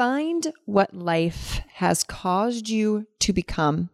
Find 0.00 0.54
what 0.64 0.94
life 0.94 1.60
has 1.74 2.04
caused 2.04 2.70
you 2.70 3.06
to 3.18 3.34
become. 3.34 3.90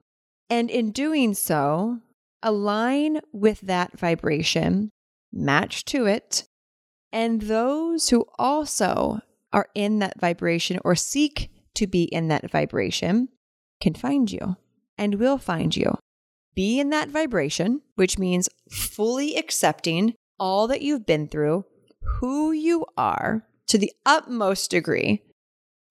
And 0.49 0.71
in 0.71 0.93
doing 0.93 1.35
so, 1.35 1.99
align 2.45 3.19
with 3.33 3.63
that 3.63 3.99
vibration, 3.99 4.91
match 5.33 5.85
to 5.87 6.07
it, 6.07 6.45
and 7.13 7.43
those 7.43 8.11
who 8.11 8.25
also 8.39 9.19
are 9.53 9.67
in 9.75 9.99
that 9.99 10.21
vibration 10.21 10.79
or 10.85 10.95
seek 10.95 11.51
to 11.75 11.89
be 11.89 12.05
in 12.05 12.29
that 12.29 12.53
vibration 12.53 13.29
can 13.81 13.95
find 13.95 14.31
you 14.31 14.55
and 14.97 15.17
will 15.17 15.39
find 15.39 15.75
you. 15.75 15.99
Be 16.55 16.79
in 16.79 16.91
that 16.91 17.09
vibration, 17.09 17.83
which 17.97 18.17
means 18.17 18.49
fully 18.71 19.35
accepting 19.35 20.15
all 20.39 20.69
that 20.69 20.83
you've 20.83 21.05
been 21.05 21.27
through, 21.27 21.65
who 22.21 22.53
you 22.53 22.87
are 22.97 23.45
to 23.67 23.77
the 23.77 23.91
utmost 24.07 24.71
degree. 24.71 25.25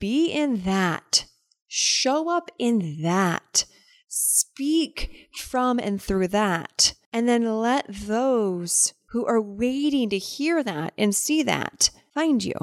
Be 0.06 0.28
in 0.28 0.62
that. 0.66 1.26
Show 1.68 2.30
up 2.30 2.52
in 2.60 3.02
that. 3.02 3.66
Speak 4.08 5.30
from 5.36 5.80
and 5.80 6.00
through 6.00 6.28
that. 6.28 6.94
And 7.12 7.28
then 7.28 7.44
let 7.60 7.88
those 7.90 8.94
who 9.08 9.26
are 9.26 9.42
waiting 9.42 10.12
to 10.12 10.20
hear 10.20 10.62
that 10.62 10.94
and 10.96 11.16
see 11.16 11.42
that 11.42 11.90
find 12.14 12.44
you. 12.44 12.54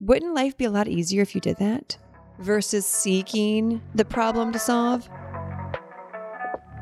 Wouldn't 0.00 0.34
life 0.34 0.56
be 0.56 0.64
a 0.64 0.70
lot 0.70 0.88
easier 0.88 1.22
if 1.22 1.36
you 1.36 1.40
did 1.40 1.58
that 1.58 1.96
versus 2.40 2.86
seeking 2.86 3.80
the 3.94 4.04
problem 4.04 4.50
to 4.50 4.58
solve? 4.58 5.08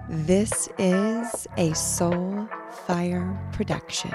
This 0.09 0.71
is 0.79 1.47
a 1.59 1.75
Soul 1.75 2.49
Fire 2.87 3.39
production. 3.53 4.15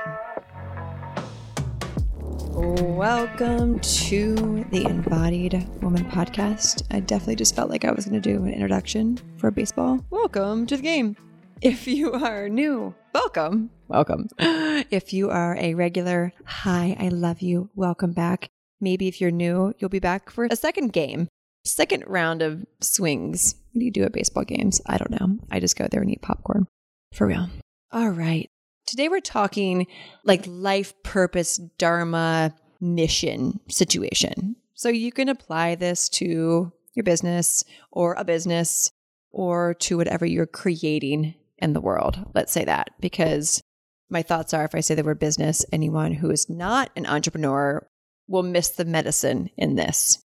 Welcome 2.58 3.80
to 3.82 4.66
the 4.72 4.88
Embodied 4.90 5.54
Woman 5.84 6.04
podcast. 6.06 6.82
I 6.90 7.02
definitely 7.02 7.36
just 7.36 7.56
felt 7.56 7.70
like 7.70 7.86
I 7.86 7.92
was 7.92 8.06
going 8.06 8.20
to 8.20 8.34
do 8.34 8.44
an 8.46 8.52
introduction 8.52 9.20
for 9.38 9.52
baseball. 9.52 10.04
Welcome 10.10 10.66
to 10.66 10.76
the 10.76 10.82
game. 10.82 11.16
If 11.62 11.88
you 11.88 12.14
are 12.14 12.50
new, 12.50 12.96
welcome. 13.14 13.70
Welcome. 13.88 14.30
If 14.40 15.14
you 15.14 15.30
are 15.30 15.56
a 15.60 15.76
regular, 15.76 16.34
hi, 16.46 16.98
I 17.00 17.10
love 17.10 17.42
you. 17.42 17.70
Welcome 17.76 18.14
back. 18.14 18.50
Maybe 18.82 19.08
if 19.08 19.22
you're 19.22 19.30
new, 19.30 19.76
you'll 19.78 19.92
be 19.92 20.00
back 20.00 20.32
for 20.32 20.48
a 20.50 20.56
second 20.56 20.94
game, 20.94 21.28
second 21.64 22.06
round 22.08 22.42
of 22.42 22.66
swings. 22.82 23.54
What 23.74 23.82
do 23.82 23.86
you 23.86 23.92
do 23.92 24.04
at 24.04 24.14
baseball 24.14 24.46
games? 24.46 24.82
I 24.88 24.98
don't 24.98 25.12
know. 25.12 25.38
I 25.52 25.60
just 25.60 25.76
go 25.78 25.88
there 25.92 26.02
and 26.02 26.10
eat 26.10 26.24
popcorn. 26.24 26.66
For 27.14 27.28
real. 27.28 27.50
All 27.92 28.10
right. 28.10 28.50
Today 28.88 29.10
we're 29.10 29.20
talking 29.20 29.86
like 30.24 30.46
life 30.48 30.94
purpose, 31.04 31.58
dharma, 31.78 32.56
mission 32.80 33.60
situation. 33.68 34.56
So 34.76 34.88
you 34.88 35.12
can 35.12 35.28
apply 35.28 35.76
this 35.76 36.08
to 36.10 36.72
your 36.94 37.04
business 37.04 37.66
or 37.92 38.16
a 38.18 38.24
business 38.24 38.90
or 39.30 39.74
to 39.74 39.98
whatever 39.98 40.26
you're 40.26 40.46
creating 40.46 41.36
in 41.58 41.74
the 41.74 41.82
world. 41.82 42.18
Let's 42.34 42.54
say 42.54 42.64
that 42.64 42.92
because 43.02 43.62
my 44.10 44.22
thoughts 44.22 44.54
are 44.54 44.64
if 44.64 44.74
I 44.74 44.80
say 44.80 44.96
the 44.96 45.04
word 45.04 45.20
business, 45.20 45.66
anyone 45.74 46.14
who 46.14 46.32
is 46.32 46.50
not 46.50 46.90
an 46.96 47.06
entrepreneur 47.06 47.86
will 48.30 48.44
miss 48.44 48.70
the 48.70 48.86
medicine 48.86 49.50
in 49.58 49.76
this. 49.76 50.24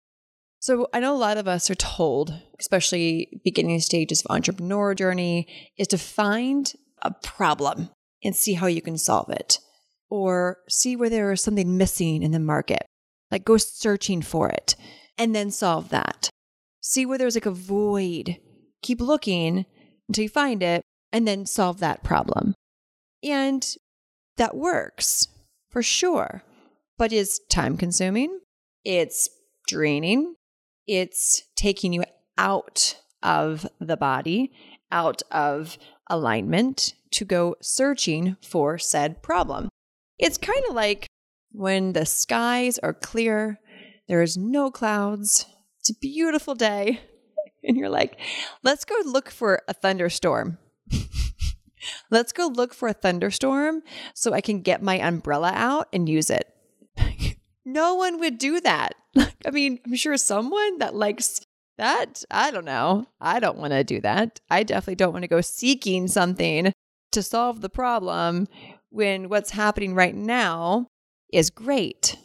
So 0.61 0.87
I 0.95 1.01
know 1.01 1.17
a 1.17 1.19
lot 1.19 1.37
of 1.37 1.49
us 1.49 1.69
are 1.69 1.75
told, 1.75 2.33
especially 2.61 3.41
beginning 3.43 3.81
stages 3.81 4.21
of 4.21 4.31
entrepreneur 4.31 4.95
journey, 4.95 5.49
is 5.77 5.89
to 5.89 5.99
find 5.99 6.73
a 7.03 7.11
problem 7.11 7.91
and 8.23 8.35
see 8.35 8.55
how 8.55 8.67
you 8.67 8.83
can 8.83 8.99
solve 8.99 9.31
it 9.31 9.59
or 10.11 10.59
see 10.69 10.95
where 10.95 11.11
there 11.11 11.33
is 11.33 11.41
something 11.41 11.77
missing 11.77 12.23
in 12.23 12.33
the 12.33 12.39
market. 12.39 12.87
Like 13.31 13.45
go 13.45 13.57
searching 13.57 14.21
for 14.21 14.51
it 14.51 14.77
and 15.17 15.35
then 15.35 15.51
solve 15.51 15.89
that. 15.89 16.29
See 16.81 17.07
where 17.07 17.17
there's 17.17 17.35
like 17.37 17.47
a 17.47 17.51
void. 17.51 18.37
Keep 18.83 19.01
looking 19.01 19.65
until 20.09 20.25
you 20.25 20.29
find 20.29 20.63
it 20.63 20.83
and 21.13 21.27
then 21.27 21.47
solve 21.47 21.81
that 21.81 22.03
problem. 22.03 22.55
And 23.23 23.67
that 24.37 24.57
works 24.57 25.29
for 25.71 25.83
sure, 25.83 26.43
but 26.99 27.13
is 27.13 27.41
time 27.49 27.77
consuming. 27.77 28.41
It's 28.85 29.31
draining. 29.67 30.35
It's 30.87 31.45
taking 31.57 31.93
you 31.93 32.05
out 32.37 32.99
of 33.23 33.67
the 33.81 33.97
body, 33.97 34.53
out 34.91 35.23
of 35.31 35.79
alignment 36.11 36.95
to 37.13 37.25
go 37.25 37.57
searching 37.61 38.37
for 38.43 38.79
said 38.79 39.23
problem. 39.23 39.69
It's 40.19 40.39
kind 40.39 40.63
of 40.69 40.75
like 40.75 41.07
when 41.53 41.93
the 41.93 42.07
skies 42.07 42.79
are 42.79 42.95
clear, 42.95 43.61
there 44.09 44.23
is 44.23 44.37
no 44.37 44.71
clouds, 44.71 45.47
it's 45.81 45.91
a 45.91 45.99
beautiful 46.01 46.55
day, 46.55 47.01
and 47.65 47.77
you're 47.77 47.89
like, 47.89 48.19
let's 48.63 48.85
go 48.85 48.95
look 49.05 49.31
for 49.31 49.63
a 49.69 49.75
thunderstorm. 49.75 50.59
let's 52.11 52.33
go 52.33 52.47
look 52.47 52.75
for 52.75 52.89
a 52.89 52.93
thunderstorm 52.93 53.83
so 54.15 54.33
I 54.33 54.41
can 54.41 54.63
get 54.63 54.83
my 54.83 54.99
umbrella 54.99 55.53
out 55.55 55.89
and 55.93 56.09
use 56.09 56.31
it. 56.31 56.49
no 57.65 57.95
one 57.95 58.19
would 58.19 58.39
do 58.39 58.61
that. 58.61 58.95
I 59.17 59.51
mean, 59.51 59.79
I'm 59.85 59.95
sure 59.95 60.17
someone 60.17 60.79
that 60.79 60.95
likes 60.95 61.41
that, 61.79 62.23
I 62.31 62.51
don't 62.51 62.65
know. 62.65 63.07
I 63.21 63.41
don't 63.41 63.59
want 63.59 63.73
to 63.73 63.85
do 63.85 64.01
that. 64.03 64.41
I 64.51 64.63
definitely 64.63 64.97
don't 64.97 65.13
want 65.13 65.23
to 65.23 65.29
go 65.29 65.41
seeking 65.41 66.07
something 66.07 66.73
to 67.13 67.23
solve 67.23 67.61
the 67.61 67.69
problem 67.69 68.49
when 68.91 69.29
what's 69.29 69.51
happening 69.51 69.95
right 69.95 70.15
now 70.15 70.87
is 71.33 71.51
great. 71.51 72.17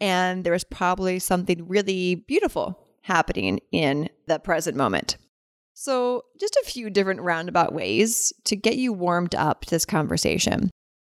And 0.00 0.44
there's 0.44 0.64
probably 0.64 1.18
something 1.18 1.66
really 1.68 2.16
beautiful 2.16 2.78
happening 3.02 3.60
in 3.72 4.08
the 4.26 4.38
present 4.38 4.76
moment. 4.76 5.16
So, 5.78 6.22
just 6.40 6.56
a 6.56 6.64
few 6.64 6.88
different 6.88 7.20
roundabout 7.20 7.72
ways 7.72 8.32
to 8.44 8.56
get 8.56 8.76
you 8.76 8.92
warmed 8.92 9.34
up 9.34 9.66
to 9.66 9.70
this 9.70 9.84
conversation. 9.84 10.70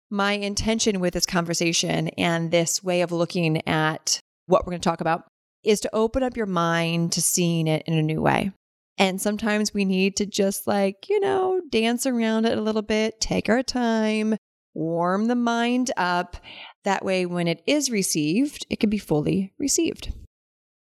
My 0.10 0.34
intention 0.34 1.00
with 1.00 1.14
this 1.14 1.26
conversation 1.26 2.10
and 2.10 2.52
this 2.52 2.84
way 2.84 3.02
of 3.02 3.12
looking 3.12 3.66
at 3.68 4.20
what 4.48 4.66
we're 4.66 4.72
going 4.72 4.82
to 4.82 4.90
talk 4.90 5.02
about 5.02 5.24
is 5.64 5.80
to 5.82 5.96
open 5.96 6.24
up 6.24 6.36
your 6.36 6.46
mind 6.46 7.14
to 7.14 7.22
seeing 7.22 7.68
it 7.68 7.84
in 7.86 7.94
a 7.94 8.04
new 8.04 8.22
way. 8.22 8.52
And 9.00 9.22
sometimes 9.22 9.74
we 9.74 9.86
need 9.86 10.18
to 10.18 10.26
just 10.26 10.68
like, 10.68 11.08
you 11.10 11.22
know, 11.22 11.62
dance 11.70 12.06
around 12.06 12.46
it 12.46 12.58
a 12.58 12.62
little 12.62 12.82
bit, 12.82 13.22
take 13.22 13.48
our 13.48 13.64
time, 13.64 14.36
warm 14.74 15.28
the 15.28 15.36
mind 15.36 15.90
up. 15.96 16.36
That 16.84 17.06
way, 17.06 17.26
when 17.26 17.48
it 17.48 17.64
is 17.66 17.90
received, 17.90 18.66
it 18.70 18.82
can 18.82 18.90
be 18.90 18.98
fully 18.98 19.54
received. 19.58 20.14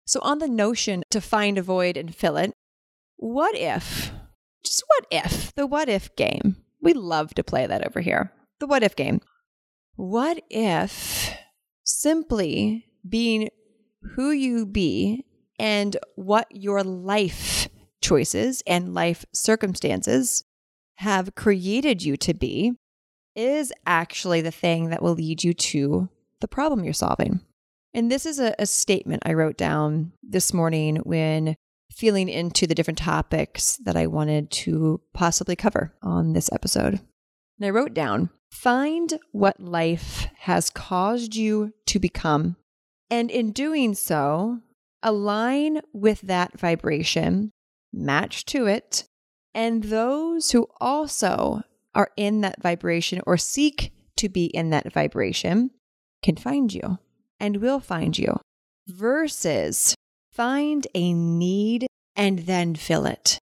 So, 0.06 0.22
on 0.22 0.40
the 0.40 0.48
notion 0.48 1.04
to 1.12 1.20
find 1.20 1.58
a 1.58 1.62
void 1.62 1.98
and 1.98 2.16
fill 2.16 2.38
it, 2.38 2.54
what 3.18 3.56
if, 3.56 4.12
just 4.64 4.84
what 4.88 5.06
if, 5.12 5.54
the 5.56 5.68
what 5.68 5.90
if 5.90 6.16
game? 6.16 6.58
We 6.82 6.94
love 6.94 7.34
to 7.36 7.44
play 7.44 7.68
that 7.68 7.86
over 7.86 8.00
here. 8.00 8.32
The 8.60 8.68
what 8.68 8.84
if 8.84 8.96
game. 8.96 9.20
What 9.96 10.42
if 10.50 11.34
simply 11.84 12.86
being 13.08 13.50
who 14.16 14.32
you 14.32 14.66
be 14.66 15.26
and 15.58 15.98
what 16.16 16.48
your 16.52 16.84
life 16.84 17.55
choices 18.06 18.62
and 18.68 18.94
life 18.94 19.26
circumstances 19.34 20.44
have 20.98 21.34
created 21.34 22.04
you 22.04 22.16
to 22.16 22.36
be 22.36 22.74
is 23.36 23.74
actually 23.88 24.42
the 24.42 24.52
thing 24.52 24.90
that 24.90 25.02
will 25.02 25.16
lead 25.16 25.44
you 25.44 25.56
to 25.56 26.08
the 26.40 26.48
problem 26.48 26.84
you're 26.84 26.94
solving. 26.94 27.42
And 27.96 28.12
this 28.12 28.28
is 28.28 28.40
a, 28.40 28.54
a, 28.60 28.68
statement 28.68 29.24
I 29.26 29.34
wrote 29.34 29.58
down 29.58 30.12
this 30.22 30.54
morning 30.54 30.98
when 30.98 31.56
feeling 31.92 32.30
into 32.30 32.68
the 32.68 32.76
different 32.76 33.00
topics 33.00 33.78
that 33.78 33.98
I 33.98 34.06
wanted 34.06 34.52
to 34.52 35.02
possibly 35.14 35.56
cover 35.56 35.94
on 36.04 36.34
this 36.34 36.52
episode. 36.52 37.00
And 37.58 37.66
I 37.66 37.70
wrote 37.72 37.96
down 37.96 38.30
find 38.52 39.20
what 39.32 39.60
life 39.60 40.28
has 40.42 40.70
caused 40.70 41.36
you 41.36 41.74
to 41.88 42.00
become. 42.00 42.56
And 43.10 43.32
in 43.32 43.52
doing 43.52 43.96
so, 43.96 44.60
align 45.02 45.82
with 45.92 46.22
that 46.22 46.60
vibration 46.60 47.52
match 47.96 48.46
to 48.46 48.68
it, 48.68 49.06
and 49.54 49.86
those 49.86 50.52
who 50.52 50.68
also 50.80 51.62
are 51.94 52.12
in 52.18 52.42
that 52.42 52.62
vibration 52.62 53.22
or 53.26 53.38
seek 53.38 53.94
to 54.18 54.30
be 54.30 54.46
in 54.46 54.70
that 54.70 54.92
vibration 54.92 55.72
can 56.22 56.36
find 56.36 56.74
you 56.74 57.00
and 57.40 57.58
will 57.58 57.80
find 57.80 58.18
you, 58.18 58.38
versus 58.88 59.96
find 60.32 60.88
a 60.94 61.14
need 61.14 61.88
and 62.16 62.40
then 62.40 62.76
fill 62.76 63.06
it. 63.06 63.40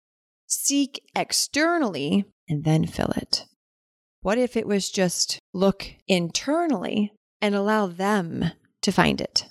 Seek 0.47 1.03
externally 1.15 2.25
and 2.47 2.63
then 2.63 2.85
fill 2.85 3.11
it. 3.17 3.45
What 4.21 4.37
if 4.37 4.57
it 4.57 4.67
was 4.67 4.89
just 4.89 5.39
look 5.53 5.87
internally 6.07 7.13
and 7.41 7.55
allow 7.55 7.87
them 7.87 8.51
to 8.81 8.91
find 8.91 9.21
it? 9.21 9.45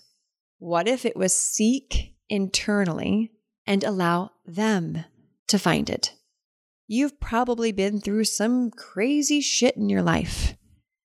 What 0.59 0.89
if 0.89 1.05
it 1.05 1.17
was 1.17 1.35
seek 1.35 2.15
internally 2.29 3.33
and 3.67 3.83
allow 3.83 4.31
them 4.47 5.05
to 5.49 5.59
find 5.59 5.91
it. 5.91 6.13
You've 6.87 7.19
probably 7.19 7.73
been 7.73 8.01
through 8.01 8.25
some 8.25 8.71
crazy 8.71 9.41
shit 9.41 9.77
in 9.77 9.89
your 9.89 10.03
life 10.03 10.55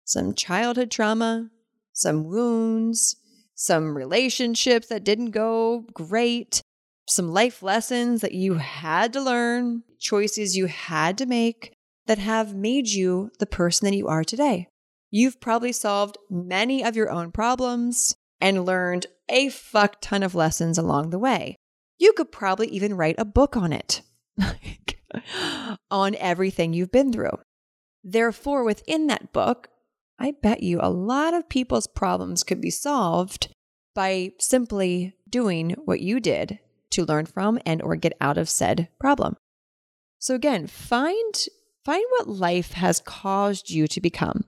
some 0.05 0.33
childhood 0.33 0.89
trauma, 0.89 1.51
some 1.93 2.23
wounds, 2.23 3.15
some 3.53 3.95
relationships 3.95 4.87
that 4.87 5.03
didn't 5.03 5.29
go 5.29 5.85
great, 5.93 6.63
some 7.07 7.31
life 7.31 7.61
lessons 7.61 8.21
that 8.21 8.33
you 8.33 8.55
had 8.55 9.13
to 9.13 9.21
learn, 9.21 9.83
choices 9.99 10.57
you 10.57 10.65
had 10.65 11.15
to 11.19 11.27
make 11.27 11.73
that 12.07 12.17
have 12.17 12.55
made 12.55 12.87
you 12.87 13.29
the 13.37 13.45
person 13.45 13.85
that 13.85 13.95
you 13.95 14.07
are 14.07 14.23
today. 14.23 14.67
You've 15.11 15.39
probably 15.39 15.71
solved 15.71 16.17
many 16.27 16.83
of 16.83 16.95
your 16.95 17.11
own 17.11 17.31
problems 17.31 18.15
and 18.41 18.65
learned 18.65 19.05
a 19.29 19.49
fuck 19.49 19.97
ton 20.01 20.23
of 20.23 20.33
lessons 20.33 20.79
along 20.79 21.11
the 21.11 21.19
way. 21.19 21.55
You 21.99 22.13
could 22.13 22.31
probably 22.31 22.67
even 22.69 22.95
write 22.95 23.15
a 23.19 23.25
book 23.25 23.55
on 23.55 23.71
it, 23.71 24.01
on 25.91 26.15
everything 26.15 26.73
you've 26.73 26.91
been 26.91 27.13
through. 27.13 27.37
Therefore, 28.03 28.63
within 28.63 29.07
that 29.07 29.31
book, 29.33 29.69
I 30.17 30.33
bet 30.41 30.63
you 30.63 30.79
a 30.81 30.89
lot 30.89 31.33
of 31.33 31.49
people's 31.49 31.87
problems 31.87 32.43
could 32.43 32.61
be 32.61 32.69
solved 32.69 33.53
by 33.93 34.31
simply 34.39 35.13
doing 35.29 35.75
what 35.85 36.01
you 36.01 36.19
did 36.19 36.59
to 36.91 37.05
learn 37.05 37.25
from 37.25 37.59
and 37.65 37.81
or 37.81 37.95
get 37.95 38.13
out 38.19 38.37
of 38.37 38.49
said 38.49 38.89
problem. 38.99 39.35
So 40.19 40.35
again, 40.35 40.67
find 40.67 41.47
find 41.85 42.03
what 42.17 42.27
life 42.27 42.73
has 42.73 42.99
caused 42.99 43.69
you 43.69 43.87
to 43.87 44.01
become. 44.01 44.45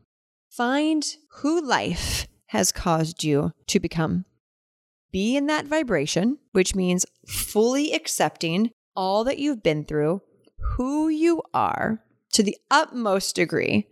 Find 0.49 1.05
who 1.39 1.61
life 1.61 2.27
has 2.47 2.71
caused 2.71 3.23
you 3.23 3.51
to 3.67 3.79
become. 3.79 4.25
Be 5.11 5.35
in 5.35 5.47
that 5.47 5.67
vibration, 5.67 6.37
which 6.51 6.75
means 6.75 7.05
fully 7.27 7.93
accepting 7.93 8.71
all 8.95 9.23
that 9.25 9.39
you've 9.39 9.63
been 9.63 9.83
through, 9.83 10.21
who 10.75 11.09
you 11.09 11.41
are 11.53 12.03
to 12.33 12.43
the 12.43 12.57
utmost 12.69 13.35
degree. 13.35 13.87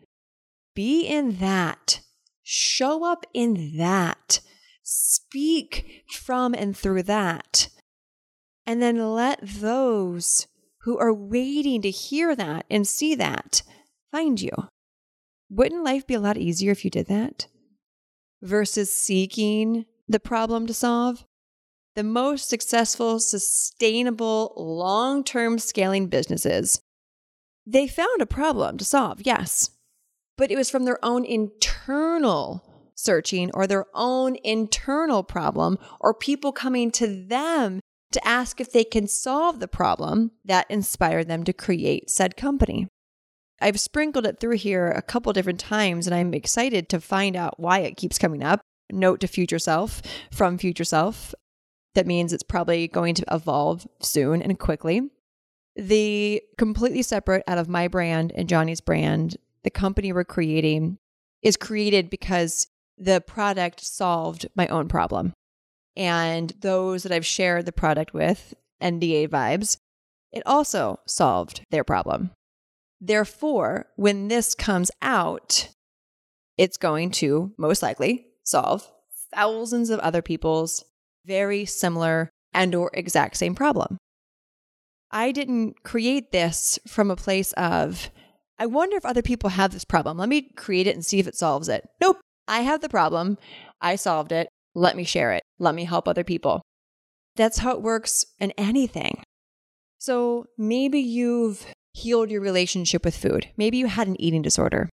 Be 0.76 1.06
in 1.06 1.38
that. 1.38 2.02
Show 2.44 3.04
up 3.04 3.26
in 3.34 3.78
that. 3.78 4.40
Speak 4.82 6.04
from 6.12 6.54
and 6.54 6.76
through 6.76 7.04
that. 7.04 7.68
And 8.66 8.82
then 8.82 8.98
let 9.14 9.40
those 9.42 10.48
who 10.82 10.98
are 10.98 11.14
waiting 11.14 11.82
to 11.82 11.90
hear 11.90 12.36
that 12.36 12.66
and 12.70 12.88
see 12.88 13.14
that 13.16 13.62
find 14.12 14.40
you. 14.40 14.52
Wouldn't 15.50 15.84
life 15.84 16.08
be 16.08 16.14
a 16.14 16.20
lot 16.20 16.38
easier 16.38 16.72
if 16.72 16.86
you 16.86 16.92
did 16.92 17.08
that? 17.08 17.48
Versus 18.42 18.94
seeking 18.94 19.86
the 20.10 20.20
problem 20.20 20.68
to 20.68 20.74
solve? 20.74 21.24
The 21.96 22.04
most 22.04 22.50
successful, 22.50 23.20
sustainable, 23.20 24.54
long 24.58 25.24
term 25.24 25.60
scaling 25.60 26.08
businesses, 26.08 26.82
they 27.66 27.88
found 27.88 28.22
a 28.22 28.26
problem 28.26 28.78
to 28.78 28.86
solve, 28.86 29.22
yes, 29.22 29.72
but 30.38 30.52
it 30.52 30.56
was 30.56 30.70
from 30.70 30.86
their 30.86 31.04
own 31.04 31.24
internal 31.24 32.66
searching 32.96 33.50
or 33.54 33.66
their 33.66 33.86
own 33.94 34.36
internal 34.44 35.24
problem 35.24 35.78
or 36.00 36.14
people 36.14 36.52
coming 36.52 36.92
to 36.92 37.08
them 37.08 37.80
to 38.12 38.28
ask 38.28 38.60
if 38.60 38.72
they 38.72 38.84
can 38.84 39.08
solve 39.08 39.60
the 39.60 39.68
problem 39.68 40.32
that 40.44 40.70
inspired 40.70 41.28
them 41.28 41.44
to 41.44 41.54
create 41.54 42.10
said 42.10 42.36
company. 42.36 42.88
I've 43.62 43.80
sprinkled 43.80 44.26
it 44.26 44.40
through 44.40 44.58
here 44.58 44.90
a 44.90 45.02
couple 45.02 45.32
different 45.34 45.60
times 45.60 46.08
and 46.08 46.16
I'm 46.16 46.34
excited 46.34 46.90
to 46.90 47.00
find 47.00 47.36
out 47.36 47.60
why 47.60 47.80
it 47.80 47.98
keeps 47.98 48.18
coming 48.18 48.44
up. 48.44 48.62
Note 48.92 49.20
to 49.22 49.28
future 49.28 49.60
self 49.60 50.02
from 50.32 50.58
future 50.58 50.84
self. 50.84 51.34
That 51.96 52.08
means 52.08 52.34
it's 52.34 52.44
probably 52.44 52.88
going 52.88 53.16
to 53.16 53.26
evolve 53.32 53.88
soon 54.02 54.42
and 54.42 54.58
quickly. 54.60 55.10
The 55.76 56.42
completely 56.58 57.02
separate 57.02 57.44
out 57.48 57.58
of 57.58 57.70
my 57.70 57.88
brand 57.88 58.32
and 58.36 58.50
Johnny's 58.50 58.82
brand, 58.82 59.38
the 59.64 59.70
company 59.70 60.12
we're 60.12 60.24
creating 60.24 60.98
is 61.42 61.58
created 61.58 62.10
because 62.10 62.68
the 62.98 63.22
product 63.22 63.82
solved 63.82 64.48
my 64.56 64.68
own 64.68 64.88
problem 64.88 65.34
and 66.00 66.54
those 66.62 67.04
that 67.04 67.12
I've 67.12 67.26
shared 67.26 67.66
the 67.66 67.74
product 67.74 68.14
with, 68.14 68.54
NDA 68.82 69.28
vibes, 69.28 69.78
it 70.32 70.42
also 70.46 71.02
solved 71.06 71.66
their 71.72 71.84
problem. 71.84 72.32
Therefore, 73.02 73.88
when 73.98 74.30
this 74.30 74.56
comes 74.56 74.92
out, 75.02 75.68
it's 76.58 76.78
going 76.78 77.12
to 77.12 77.52
most 77.58 77.82
likely 77.84 78.28
solve 78.50 78.90
thousands 79.34 79.90
of 79.90 80.00
other 80.00 80.22
people's 80.22 80.84
very 81.26 81.66
similar 81.66 82.30
and 82.54 82.74
or 82.74 82.90
exact 82.94 83.38
same 83.38 83.56
problem. 83.56 83.98
I 85.12 85.32
didn't 85.32 85.84
create 85.84 86.32
this 86.32 86.80
from 86.88 87.12
a 87.12 87.16
place 87.16 87.52
of 87.54 88.10
I 88.58 88.66
wonder 88.66 88.98
if 88.98 89.06
other 89.06 89.22
people 89.22 89.52
have 89.52 89.72
this 89.72 89.86
problem. 89.86 90.18
Let 90.18 90.28
me 90.28 90.42
create 90.42 90.86
it 90.86 90.96
and 90.96 91.06
see 91.06 91.20
if 91.20 91.28
it 91.28 91.36
solves 91.36 91.70
it. 91.70 91.88
Nope. 92.02 92.20
I 92.48 92.62
have 92.62 92.82
the 92.82 92.90
problem. 92.90 93.38
I 93.80 93.96
solved 93.96 94.32
it. 94.32 94.50
Let 94.76 94.98
me 94.98 95.04
share 95.04 95.32
it. 95.32 95.44
Let 95.60 95.76
me 95.76 95.86
help 95.86 96.08
other 96.08 96.24
people. 96.24 96.62
That's 97.36 97.60
how 97.60 97.72
it 97.72 97.82
works 97.82 98.26
in 98.38 98.52
anything. 98.58 99.24
So 99.98 100.48
maybe 100.58 101.00
you've 101.00 101.66
healed 101.94 102.32
your 102.32 102.42
relationship 102.42 103.06
with 103.06 103.16
food. 103.16 103.50
Maybe 103.56 103.78
you 103.78 103.88
had 103.88 104.08
an 104.08 104.20
eating 104.20 104.42
disorder 104.42 104.90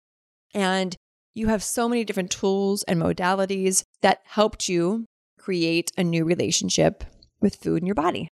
and 0.54 0.96
you 1.36 1.48
have 1.48 1.62
so 1.62 1.86
many 1.86 2.02
different 2.02 2.30
tools 2.30 2.82
and 2.84 3.00
modalities 3.00 3.84
that 4.00 4.22
helped 4.24 4.70
you 4.70 5.04
create 5.38 5.92
a 5.98 6.02
new 6.02 6.24
relationship 6.24 7.04
with 7.42 7.56
food 7.56 7.82
in 7.82 7.86
your 7.86 7.94
body. 7.94 8.26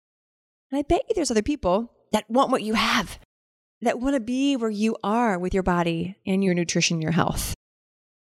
And 0.71 0.79
I 0.79 0.81
bet 0.81 1.03
you 1.07 1.13
there's 1.13 1.29
other 1.29 1.43
people 1.43 1.93
that 2.11 2.27
want 2.27 2.49
what 2.49 2.63
you 2.63 2.73
have, 2.73 3.19
that 3.81 3.99
want 3.99 4.15
to 4.15 4.19
be 4.19 4.55
where 4.55 4.71
you 4.71 4.97
are 5.03 5.37
with 5.37 5.53
your 5.53 5.61
body 5.61 6.17
and 6.25 6.43
your 6.43 6.55
nutrition, 6.55 6.99
your 6.99 7.11
health. 7.11 7.53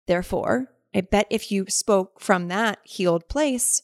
Therefore, 0.06 0.68
I 0.94 1.02
bet 1.02 1.26
if 1.32 1.52
you 1.52 1.66
spoke 1.68 2.22
from 2.22 2.48
that 2.48 2.78
healed 2.84 3.28
place, 3.28 3.82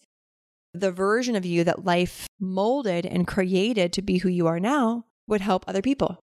the 0.76 0.92
version 0.92 1.36
of 1.36 1.44
you 1.44 1.64
that 1.64 1.84
life 1.84 2.28
molded 2.40 3.04
and 3.04 3.26
created 3.26 3.94
to 3.94 4.04
be 4.04 4.20
who 4.20 4.30
you 4.30 4.46
are 4.46 4.60
now 4.60 5.06
would 5.28 5.42
help 5.42 5.66
other 5.68 5.82
people. 5.82 6.20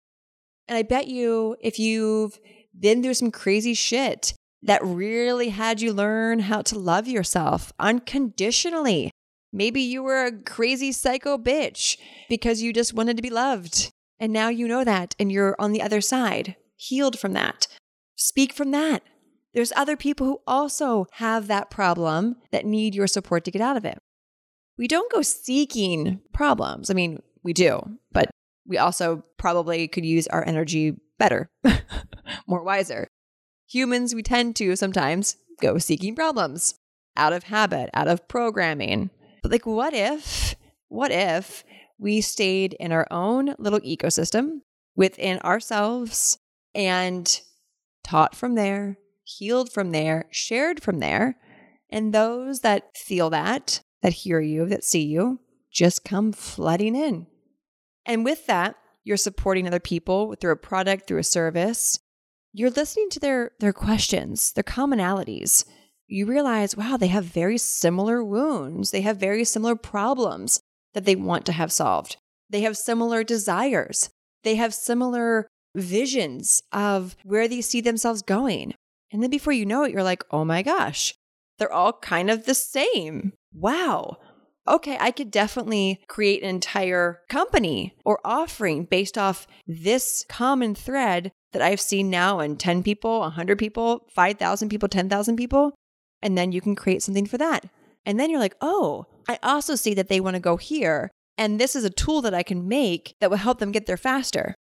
And 0.67 0.77
I 0.77 0.83
bet 0.83 1.07
you 1.07 1.55
if 1.61 1.79
you've 1.79 2.37
been 2.77 3.01
through 3.01 3.13
some 3.13 3.31
crazy 3.31 3.73
shit 3.73 4.33
that 4.61 4.83
really 4.83 5.49
had 5.49 5.81
you 5.81 5.93
learn 5.93 6.39
how 6.39 6.61
to 6.63 6.77
love 6.77 7.07
yourself 7.07 7.71
unconditionally. 7.79 9.11
Maybe 9.53 9.81
you 9.81 10.03
were 10.03 10.25
a 10.25 10.31
crazy 10.31 10.91
psycho 10.91 11.37
bitch 11.37 11.97
because 12.29 12.61
you 12.61 12.73
just 12.73 12.93
wanted 12.93 13.15
to 13.17 13.23
be 13.23 13.29
loved. 13.29 13.91
And 14.19 14.33
now 14.33 14.49
you 14.49 14.67
know 14.67 14.83
that 14.83 15.15
and 15.19 15.31
you're 15.31 15.55
on 15.59 15.71
the 15.71 15.81
other 15.81 16.01
side, 16.01 16.55
healed 16.75 17.19
from 17.19 17.33
that. 17.33 17.67
Speak 18.15 18.51
from 18.51 18.71
that. 18.71 19.03
There's 19.53 19.71
other 19.75 19.95
people 19.95 20.27
who 20.27 20.41
also 20.45 21.07
have 21.13 21.47
that 21.47 21.69
problem 21.69 22.37
that 22.51 22.65
need 22.65 22.93
your 22.93 23.07
support 23.07 23.43
to 23.45 23.51
get 23.51 23.61
out 23.61 23.77
of 23.77 23.85
it. 23.85 23.97
We 24.77 24.87
don't 24.87 25.11
go 25.11 25.21
seeking 25.21 26.21
problems. 26.33 26.91
I 26.91 26.93
mean, 26.93 27.21
we 27.43 27.53
do, 27.53 27.81
but 28.11 28.29
we 28.65 28.77
also 28.77 29.23
probably 29.37 29.87
could 29.87 30.05
use 30.05 30.27
our 30.27 30.45
energy 30.45 30.97
better, 31.17 31.49
more 32.47 32.63
wiser. 32.63 33.07
Humans, 33.69 34.15
we 34.15 34.23
tend 34.23 34.55
to 34.57 34.75
sometimes 34.75 35.37
go 35.61 35.77
seeking 35.77 36.15
problems 36.15 36.75
out 37.15 37.33
of 37.33 37.43
habit, 37.43 37.89
out 37.93 38.07
of 38.07 38.27
programming. 38.27 39.09
But 39.41 39.51
like, 39.51 39.65
what 39.65 39.93
if, 39.93 40.55
what 40.87 41.11
if 41.11 41.63
we 41.99 42.21
stayed 42.21 42.73
in 42.73 42.91
our 42.91 43.07
own 43.11 43.55
little 43.57 43.79
ecosystem 43.81 44.61
within 44.95 45.39
ourselves 45.39 46.37
and 46.73 47.41
taught 48.03 48.35
from 48.35 48.55
there, 48.55 48.97
healed 49.23 49.71
from 49.71 49.91
there, 49.91 50.25
shared 50.31 50.81
from 50.81 50.99
there. 50.99 51.37
And 51.89 52.13
those 52.13 52.61
that 52.61 52.95
feel 52.95 53.29
that, 53.31 53.81
that 54.01 54.13
hear 54.13 54.39
you, 54.39 54.65
that 54.67 54.83
see 54.83 55.05
you, 55.05 55.39
just 55.71 56.05
come 56.05 56.31
flooding 56.31 56.95
in. 56.95 57.27
And 58.05 58.23
with 58.23 58.45
that, 58.47 58.75
you're 59.03 59.17
supporting 59.17 59.67
other 59.67 59.79
people 59.79 60.35
through 60.35 60.51
a 60.51 60.57
product, 60.57 61.07
through 61.07 61.19
a 61.19 61.23
service. 61.23 61.99
You're 62.57 62.71
listening 62.71 63.11
to 63.11 63.19
their, 63.19 63.51
their 63.59 63.71
questions, 63.71 64.51
their 64.53 64.63
commonalities. 64.63 65.63
You 66.07 66.25
realize, 66.25 66.75
wow, 66.75 66.97
they 66.97 67.05
have 67.05 67.23
very 67.23 67.59
similar 67.59 68.23
wounds. 68.23 68.89
They 68.89 69.01
have 69.01 69.17
very 69.17 69.43
similar 69.43 69.75
problems 69.75 70.59
that 70.95 71.05
they 71.05 71.15
want 71.15 71.45
to 71.45 71.51
have 71.51 71.71
solved. 71.71 72.17
They 72.49 72.61
have 72.61 72.75
similar 72.75 73.23
desires. 73.23 74.09
They 74.43 74.55
have 74.55 74.73
similar 74.73 75.47
visions 75.75 76.63
of 76.71 77.15
where 77.23 77.47
they 77.47 77.61
see 77.61 77.79
themselves 77.79 78.23
going. 78.23 78.73
And 79.11 79.21
then 79.21 79.29
before 79.29 79.53
you 79.53 79.67
know 79.67 79.83
it, 79.83 79.91
you're 79.91 80.01
like, 80.01 80.23
oh 80.31 80.43
my 80.43 80.63
gosh, 80.63 81.13
they're 81.59 81.71
all 81.71 81.93
kind 81.93 82.31
of 82.31 82.47
the 82.47 82.55
same. 82.55 83.33
Wow. 83.53 84.17
Okay, 84.67 84.97
I 84.99 85.11
could 85.11 85.29
definitely 85.29 86.01
create 86.07 86.41
an 86.41 86.49
entire 86.49 87.19
company 87.29 87.93
or 88.03 88.19
offering 88.25 88.85
based 88.85 89.15
off 89.15 89.45
this 89.67 90.25
common 90.27 90.73
thread 90.73 91.31
that 91.57 91.65
I've 91.65 91.81
seen 91.81 92.09
now 92.09 92.39
in 92.39 92.55
10 92.55 92.83
people, 92.83 93.21
100 93.21 93.57
people, 93.57 94.05
5,000 94.13 94.69
people, 94.69 94.87
10,000 94.87 95.35
people. 95.35 95.73
And 96.21 96.37
then 96.37 96.51
you 96.51 96.61
can 96.61 96.75
create 96.75 97.01
something 97.01 97.25
for 97.25 97.37
that. 97.39 97.65
And 98.05 98.19
then 98.19 98.29
you're 98.29 98.39
like, 98.39 98.55
oh, 98.61 99.05
I 99.27 99.39
also 99.41 99.75
see 99.75 99.93
that 99.95 100.07
they 100.07 100.19
want 100.19 100.35
to 100.35 100.39
go 100.39 100.57
here. 100.57 101.09
And 101.37 101.59
this 101.59 101.75
is 101.75 101.83
a 101.83 101.89
tool 101.89 102.21
that 102.21 102.33
I 102.33 102.43
can 102.43 102.67
make 102.67 103.15
that 103.19 103.29
will 103.29 103.37
help 103.37 103.59
them 103.59 103.71
get 103.71 103.85
there 103.85 103.97
faster. 103.97 104.55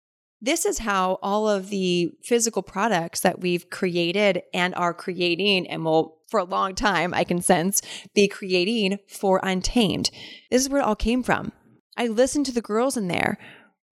This 0.41 0.65
is 0.65 0.79
how 0.79 1.19
all 1.21 1.47
of 1.47 1.69
the 1.69 2.11
physical 2.23 2.61
products 2.61 3.21
that 3.21 3.39
we've 3.39 3.69
created 3.69 4.43
and 4.53 4.75
are 4.75 4.93
creating 4.93 5.67
and 5.67 5.85
will 5.85 6.17
for 6.29 6.39
a 6.39 6.45
long 6.45 6.75
time, 6.75 7.13
I 7.13 7.23
can 7.23 7.41
sense, 7.41 7.81
be 8.13 8.27
creating 8.27 8.99
for 9.07 9.39
Untamed. 9.43 10.09
This 10.51 10.61
is 10.61 10.69
where 10.69 10.81
it 10.81 10.85
all 10.85 10.95
came 10.95 11.23
from. 11.23 11.53
I 11.95 12.07
listened 12.07 12.45
to 12.47 12.51
the 12.51 12.61
girls 12.61 12.97
in 12.97 13.07
there. 13.07 13.37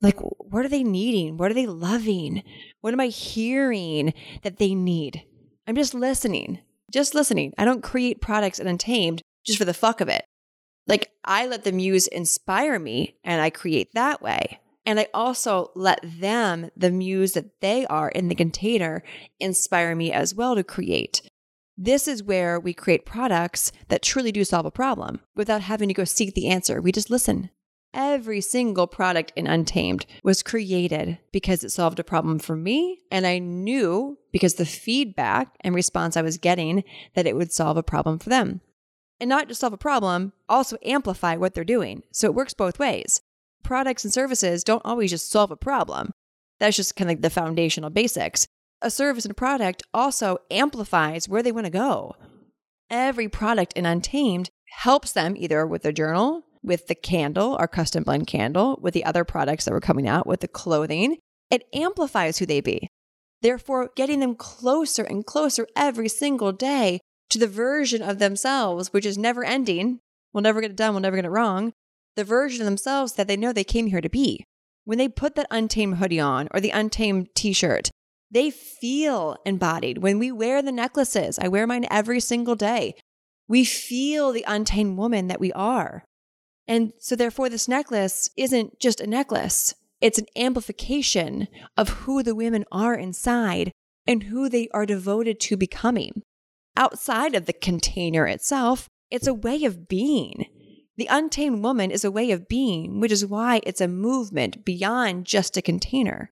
Like, 0.02 0.18
what 0.20 0.66
are 0.66 0.70
they 0.70 0.84
needing? 0.84 1.38
What 1.38 1.52
are 1.52 1.54
they 1.54 1.68
loving? 1.68 2.44
What 2.82 2.94
am 2.94 3.00
I 3.00 3.08
hearing 3.08 4.14
that 4.42 4.58
they 4.58 4.74
need? 4.74 5.24
I'm 5.68 5.76
just 5.76 5.94
listening, 5.94 6.60
just 6.92 7.14
listening. 7.14 7.54
I 7.58 7.66
don't 7.66 7.84
create 7.84 8.20
products 8.20 8.60
and 8.60 8.68
Untamed 8.68 9.22
just 9.46 9.60
for 9.60 9.66
the 9.66 9.74
fuck 9.74 10.02
of 10.02 10.10
it. 10.10 10.26
Like, 10.88 11.12
I 11.24 11.46
let 11.46 11.64
the 11.64 11.72
muse 11.72 12.08
inspire 12.08 12.80
me 12.80 13.16
and 13.24 13.42
I 13.42 13.52
create 13.52 13.94
that 13.94 14.22
way. 14.22 14.60
And 14.86 15.00
I 15.00 15.08
also 15.14 15.72
let 15.76 16.00
them, 16.04 16.72
the 16.76 16.90
muse 16.90 17.34
that 17.34 17.62
they 17.62 17.86
are 17.86 18.10
in 18.10 18.28
the 18.28 18.36
container, 18.36 19.04
inspire 19.40 19.96
me 19.96 20.12
as 20.12 20.34
well 20.34 20.56
to 20.56 20.64
create. 20.64 21.22
This 21.78 22.08
is 22.08 22.24
where 22.24 22.60
we 22.60 22.74
create 22.74 23.06
products 23.06 23.72
that 23.90 24.02
truly 24.02 24.32
do 24.32 24.44
solve 24.44 24.66
a 24.66 24.72
problem 24.72 25.20
without 25.36 25.62
having 25.62 25.88
to 25.88 25.94
go 25.94 26.04
seek 26.04 26.34
the 26.34 26.48
answer. 26.48 26.82
We 26.82 26.92
just 26.92 27.12
listen. 27.12 27.52
Every 27.94 28.40
single 28.40 28.88
product 28.88 29.34
in 29.36 29.48
Untamed 29.48 30.06
was 30.24 30.44
created 30.44 31.18
because 31.34 31.64
it 31.64 31.72
solved 31.72 32.00
a 32.00 32.06
problem 32.06 32.40
for 32.40 32.56
me. 32.56 33.00
And 33.12 33.28
I 33.28 33.40
knew 33.40 34.18
because 34.32 34.54
the 34.54 34.66
feedback 34.66 35.56
and 35.60 35.76
response 35.76 36.16
I 36.16 36.22
was 36.22 36.38
getting 36.38 36.86
that 37.16 37.28
it 37.28 37.36
would 37.36 37.52
solve 37.52 37.76
a 37.76 37.84
problem 37.84 38.18
for 38.18 38.30
them. 38.30 38.62
And 39.20 39.30
not 39.30 39.50
just 39.50 39.60
solve 39.60 39.74
a 39.74 39.78
problem, 39.78 40.32
also 40.48 40.78
amplify 40.84 41.36
what 41.36 41.54
they're 41.54 41.64
doing. 41.64 42.04
So 42.12 42.28
it 42.28 42.34
works 42.34 42.54
both 42.54 42.80
ways. 42.80 43.22
Products 43.62 44.04
and 44.04 44.14
services 44.14 44.64
don't 44.64 44.86
always 44.86 45.12
just 45.12 45.30
solve 45.30 45.52
a 45.52 45.58
problem. 45.58 46.12
That's 46.60 46.78
just 46.78 46.96
kind 46.96 47.10
of 47.10 47.18
like 47.18 47.22
the 47.22 47.30
foundational 47.30 47.90
basics. 47.90 48.48
A 48.82 48.90
service 48.90 49.26
and 49.26 49.32
a 49.32 49.36
product 49.36 49.84
also 49.94 50.38
amplifies 50.50 51.30
where 51.30 51.44
they 51.44 51.52
want 51.52 51.66
to 51.66 51.72
go. 51.72 52.16
Every 52.90 53.28
product 53.28 53.74
in 53.74 53.86
Untamed 53.86 54.50
helps 54.70 55.12
them 55.12 55.36
either 55.38 55.68
with 55.68 55.84
their 55.84 55.92
journal, 55.92 56.44
with 56.64 56.88
the 56.88 56.96
candle, 56.96 57.56
our 57.56 57.68
custom 57.68 58.04
blend 58.04 58.28
candle, 58.28 58.80
with 58.82 58.94
the 58.94 59.06
other 59.06 59.24
products 59.24 59.66
that 59.66 59.72
were 59.72 59.82
coming 59.82 60.08
out, 60.08 60.28
with 60.28 60.42
the 60.42 60.48
clothing. 60.48 61.18
It 61.50 61.68
amplifies 61.74 62.38
who 62.38 62.46
they 62.46 62.62
be. 62.62 62.88
Therefore, 63.42 63.90
getting 63.96 64.20
them 64.20 64.36
closer 64.36 65.04
and 65.04 65.26
closer 65.26 65.68
every 65.76 66.08
single 66.08 66.52
day 66.52 67.00
to 67.30 67.40
the 67.40 67.48
version 67.48 68.02
of 68.02 68.20
themselves, 68.20 68.94
which 68.94 69.06
is 69.06 69.18
never 69.18 69.44
ending. 69.44 70.00
We'll 70.34 70.44
never 70.44 70.62
get 70.62 70.72
it 70.72 70.78
done, 70.78 70.94
we'll 70.94 71.02
never 71.02 71.16
get 71.16 71.26
it 71.26 71.30
wrong. 71.30 71.74
The 72.16 72.24
version 72.24 72.62
of 72.62 72.66
themselves 72.66 73.14
that 73.14 73.28
they 73.28 73.38
know 73.38 73.52
they 73.52 73.64
came 73.64 73.88
here 73.88 74.02
to 74.02 74.10
be. 74.10 74.44
When 74.84 74.98
they 74.98 75.08
put 75.08 75.36
that 75.36 75.48
untamed 75.50 75.98
hoodie 75.98 76.20
on 76.20 76.48
or 76.52 76.60
the 76.60 76.72
untamed 76.72 77.30
t 77.36 77.54
shirt, 77.54 77.90
they 78.30 78.50
feel 78.50 79.38
embodied. 79.46 80.00
When 80.00 80.20
we 80.20 80.32
wear 80.32 80.62
the 80.62 80.72
necklaces, 80.72 81.38
I 81.40 81.48
wear 81.48 81.68
mine 81.68 81.86
every 81.90 82.20
single 82.20 82.56
day. 82.56 82.96
We 83.48 83.66
feel 83.66 84.32
the 84.32 84.46
untamed 84.48 84.98
woman 84.98 85.28
that 85.28 85.40
we 85.40 85.52
are. 85.54 86.06
And 86.68 86.94
so, 87.00 87.16
therefore, 87.16 87.50
this 87.50 87.68
necklace 87.68 88.30
isn't 88.38 88.80
just 88.80 89.02
a 89.02 89.08
necklace, 89.08 89.74
it's 90.00 90.20
an 90.20 90.26
amplification 90.36 91.48
of 91.78 91.90
who 91.90 92.24
the 92.24 92.36
women 92.36 92.66
are 92.72 92.96
inside 92.96 93.72
and 94.08 94.24
who 94.24 94.50
they 94.50 94.68
are 94.74 94.86
devoted 94.86 95.40
to 95.42 95.58
becoming. 95.58 96.24
Outside 96.76 97.36
of 97.36 97.46
the 97.46 97.54
container 97.54 98.26
itself, 98.26 98.88
it's 99.12 99.28
a 99.28 99.34
way 99.34 99.64
of 99.64 99.88
being. 99.88 100.46
The 100.98 101.08
untamed 101.10 101.64
woman 101.64 101.92
is 101.92 102.04
a 102.04 102.12
way 102.12 102.32
of 102.32 102.48
being, 102.48 103.00
which 103.00 103.12
is 103.12 103.26
why 103.26 103.62
it's 103.64 103.82
a 103.82 103.88
movement 103.88 104.66
beyond 104.66 105.26
just 105.26 105.58
a 105.58 105.62
container. 105.62 106.32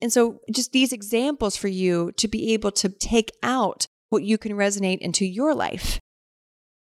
And 0.00 0.12
so, 0.12 0.40
just 0.50 0.72
these 0.72 0.92
examples 0.92 1.56
for 1.56 1.68
you 1.68 2.12
to 2.12 2.28
be 2.28 2.52
able 2.52 2.72
to 2.72 2.88
take 2.88 3.30
out 3.42 3.86
what 4.08 4.24
you 4.24 4.36
can 4.36 4.52
resonate 4.52 4.98
into 4.98 5.24
your 5.24 5.54
life, 5.54 6.00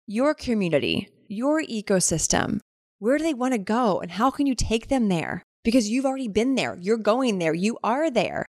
your 0.06 0.34
community, 0.34 1.10
your 1.30 1.62
ecosystem. 1.64 2.60
Where 3.00 3.18
do 3.18 3.24
they 3.24 3.34
want 3.34 3.54
to 3.54 3.60
go 3.60 4.00
and 4.00 4.12
how 4.12 4.32
can 4.32 4.48
you 4.48 4.56
take 4.56 4.88
them 4.88 5.08
there? 5.08 5.44
Because 5.64 5.90
you've 5.90 6.06
already 6.06 6.28
been 6.28 6.56
there, 6.56 6.78
you're 6.80 6.98
going 6.98 7.40
there, 7.40 7.54
you 7.54 7.78
are 7.84 8.10
there. 8.10 8.46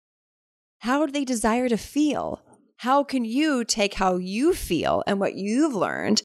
How 0.81 1.05
do 1.05 1.13
they 1.13 1.25
desire 1.25 1.69
to 1.69 1.77
feel? 1.77 2.43
How 2.79 3.03
can 3.03 3.25
you 3.25 3.65
take 3.65 3.95
how 3.95 4.17
you 4.17 4.55
feel 4.55 5.03
and 5.07 5.19
what 5.19 5.35
you've 5.35 5.75
learned 5.75 6.23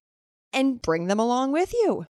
and 0.53 0.81
bring 0.81 1.07
them 1.07 1.19
along 1.19 1.51
with 1.51 1.73
you? 1.73 2.05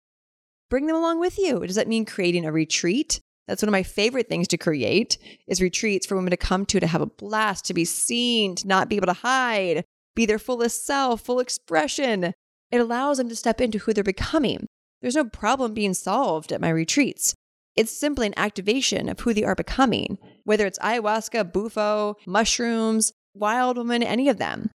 Bring 0.70 0.86
them 0.86 0.96
along 0.96 1.18
with 1.18 1.38
you. 1.38 1.66
Does 1.66 1.76
that 1.76 1.88
mean 1.88 2.04
creating 2.04 2.44
a 2.44 2.52
retreat? 2.52 3.20
That's 3.48 3.62
one 3.62 3.68
of 3.68 3.72
my 3.72 3.82
favorite 3.82 4.28
things 4.28 4.46
to 4.48 4.58
create 4.58 5.18
is 5.48 5.62
retreats 5.62 6.06
for 6.06 6.14
women 6.14 6.30
to 6.30 6.36
come 6.36 6.66
to 6.66 6.78
to 6.78 6.86
have 6.86 7.00
a 7.00 7.06
blast, 7.06 7.64
to 7.64 7.74
be 7.74 7.84
seen, 7.84 8.54
to 8.56 8.68
not 8.68 8.88
be 8.88 8.96
able 8.96 9.06
to 9.06 9.14
hide, 9.14 9.84
be 10.14 10.26
their 10.26 10.38
fullest 10.38 10.84
self, 10.84 11.22
full 11.22 11.40
expression. 11.40 12.34
It 12.70 12.80
allows 12.80 13.18
them 13.18 13.28
to 13.28 13.36
step 13.36 13.60
into 13.60 13.78
who 13.78 13.92
they're 13.92 14.04
becoming. 14.04 14.66
There's 15.00 15.16
no 15.16 15.24
problem 15.24 15.74
being 15.74 15.94
solved 15.94 16.52
at 16.52 16.60
my 16.60 16.70
retreats. 16.70 17.34
It's 17.76 17.96
simply 17.96 18.26
an 18.26 18.34
activation 18.36 19.08
of 19.08 19.20
who 19.20 19.32
they 19.32 19.44
are 19.44 19.54
becoming, 19.54 20.18
whether 20.44 20.66
it's 20.66 20.80
ayahuasca, 20.80 21.52
bufo, 21.52 22.16
mushrooms, 22.26 23.12
wild 23.34 23.76
woman, 23.76 24.02
any 24.02 24.28
of 24.28 24.38
them. 24.38 24.70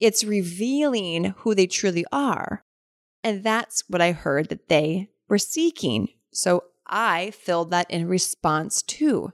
It's 0.00 0.24
revealing 0.24 1.34
who 1.38 1.54
they 1.54 1.66
truly 1.66 2.04
are. 2.12 2.62
And 3.24 3.42
that's 3.42 3.84
what 3.88 4.02
I 4.02 4.12
heard 4.12 4.48
that 4.50 4.68
they 4.68 5.10
were 5.28 5.38
seeking. 5.38 6.08
So 6.32 6.64
I 6.86 7.30
filled 7.30 7.70
that 7.70 7.90
in 7.90 8.08
response 8.08 8.82
to. 8.82 9.32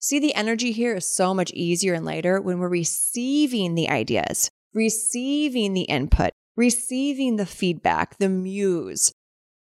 See, 0.00 0.18
the 0.18 0.34
energy 0.34 0.72
here 0.72 0.94
is 0.94 1.04
so 1.04 1.34
much 1.34 1.50
easier 1.52 1.94
and 1.94 2.04
lighter 2.04 2.40
when 2.40 2.60
we're 2.60 2.68
receiving 2.68 3.74
the 3.74 3.90
ideas, 3.90 4.48
receiving 4.72 5.74
the 5.74 5.82
input, 5.82 6.30
receiving 6.58 7.36
the 7.36 7.46
feedback, 7.46 8.18
the 8.18 8.28
muse. 8.28 9.12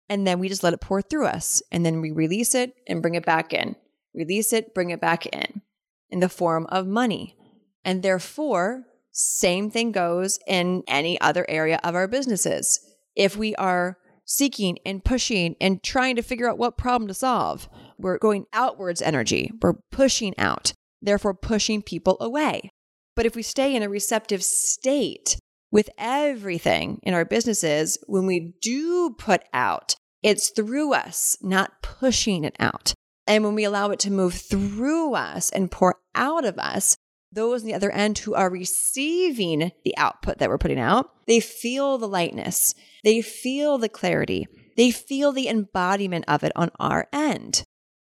And 0.10 0.28
then 0.28 0.40
we 0.40 0.50
just 0.50 0.64
let 0.64 0.74
it 0.74 0.82
pour 0.82 1.02
through 1.02 1.28
us. 1.28 1.64
And 1.72 1.86
then 1.86 2.02
we 2.02 2.12
release 2.12 2.54
it 2.54 2.74
and 2.88 3.02
bring 3.02 3.16
it 3.16 3.26
back 3.26 3.54
in. 3.54 3.78
Release 4.14 4.52
it, 4.52 4.76
bring 4.76 4.90
it 4.90 5.00
back 5.00 5.26
in 5.28 5.62
in 6.10 6.20
the 6.20 6.28
form 6.28 6.68
of 6.68 6.86
money. 6.86 7.38
And 7.86 8.04
therefore, 8.04 8.84
same 9.12 9.72
thing 9.72 9.94
goes 9.94 10.38
in 10.46 10.84
any 10.86 11.20
other 11.22 11.46
area 11.50 11.80
of 11.86 11.96
our 11.96 12.08
businesses. 12.08 12.82
If 13.16 13.38
we 13.38 13.56
are 13.56 13.98
seeking 14.26 14.78
and 14.86 15.06
pushing 15.06 15.56
and 15.62 15.82
trying 15.82 16.18
to 16.18 16.22
figure 16.22 16.50
out 16.50 16.58
what 16.58 16.78
problem 16.78 17.08
to 17.08 17.14
solve, 17.14 17.70
we're 17.98 18.18
going 18.18 18.46
outwards 18.52 19.02
energy. 19.02 19.52
We're 19.62 19.80
pushing 19.90 20.38
out, 20.38 20.74
therefore 21.02 21.34
pushing 21.34 21.82
people 21.82 22.18
away. 22.20 22.72
But 23.16 23.26
if 23.26 23.36
we 23.38 23.42
stay 23.42 23.74
in 23.74 23.84
a 23.84 23.90
receptive 23.90 24.44
state, 24.44 25.38
with 25.74 25.90
everything 25.98 27.00
in 27.02 27.16
our 27.16 27.26
businesses, 27.26 27.98
when 28.06 28.28
we 28.28 28.54
do 28.62 29.16
put 29.18 29.42
out, 29.54 29.96
it's 30.22 30.52
through 30.52 30.94
us, 30.94 31.36
not 31.42 31.82
pushing 31.82 32.44
it 32.44 32.56
out. 32.60 32.94
And 33.26 33.44
when 33.44 33.56
we 33.56 33.64
allow 33.64 33.90
it 33.90 33.98
to 34.02 34.12
move 34.12 34.36
through 34.36 35.16
us 35.16 35.50
and 35.50 35.72
pour 35.72 35.96
out 36.14 36.46
of 36.46 36.60
us, 36.60 36.96
those 37.32 37.64
on 37.64 37.68
the 37.68 37.74
other 37.74 37.90
end 37.90 38.20
who 38.20 38.36
are 38.36 38.52
receiving 38.52 39.72
the 39.84 39.98
output 39.98 40.38
that 40.38 40.48
we're 40.48 40.60
putting 40.60 40.80
out, 40.80 41.10
they 41.26 41.40
feel 41.40 41.98
the 41.98 42.08
lightness, 42.08 42.76
they 43.04 43.24
feel 43.24 43.80
the 43.80 43.90
clarity, 43.90 44.46
they 44.78 44.92
feel 44.92 45.32
the 45.32 45.48
embodiment 45.48 46.26
of 46.28 46.44
it 46.44 46.52
on 46.56 46.70
our 46.80 47.08
end. 47.12 47.64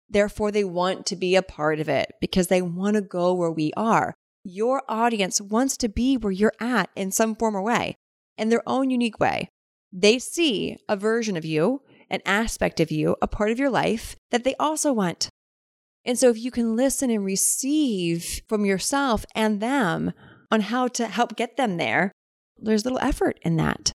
Therefore, 0.08 0.52
they 0.52 0.62
want 0.62 1.04
to 1.06 1.16
be 1.16 1.34
a 1.34 1.42
part 1.42 1.80
of 1.80 1.88
it 1.88 2.12
because 2.20 2.46
they 2.46 2.62
want 2.62 2.94
to 2.94 3.00
go 3.00 3.34
where 3.34 3.50
we 3.50 3.72
are 3.76 4.14
your 4.46 4.82
audience 4.88 5.40
wants 5.40 5.76
to 5.78 5.88
be 5.88 6.16
where 6.16 6.32
you're 6.32 6.52
at 6.60 6.88
in 6.94 7.10
some 7.10 7.34
form 7.34 7.56
or 7.56 7.62
way, 7.62 7.96
in 8.38 8.48
their 8.48 8.62
own 8.66 8.90
unique 8.90 9.18
way. 9.18 9.48
They 9.92 10.18
see 10.18 10.76
a 10.88 10.96
version 10.96 11.36
of 11.36 11.44
you, 11.44 11.82
an 12.10 12.20
aspect 12.24 12.80
of 12.80 12.90
you, 12.90 13.16
a 13.20 13.26
part 13.26 13.50
of 13.50 13.58
your 13.58 13.70
life 13.70 14.16
that 14.30 14.44
they 14.44 14.54
also 14.56 14.92
want. 14.92 15.28
And 16.04 16.18
so, 16.18 16.30
if 16.30 16.38
you 16.38 16.50
can 16.52 16.76
listen 16.76 17.10
and 17.10 17.24
receive 17.24 18.42
from 18.46 18.64
yourself 18.64 19.24
and 19.34 19.60
them 19.60 20.12
on 20.52 20.60
how 20.60 20.86
to 20.88 21.06
help 21.08 21.34
get 21.34 21.56
them 21.56 21.76
there, 21.76 22.12
there's 22.56 22.84
little 22.84 23.00
effort 23.00 23.40
in 23.42 23.56
that. 23.56 23.90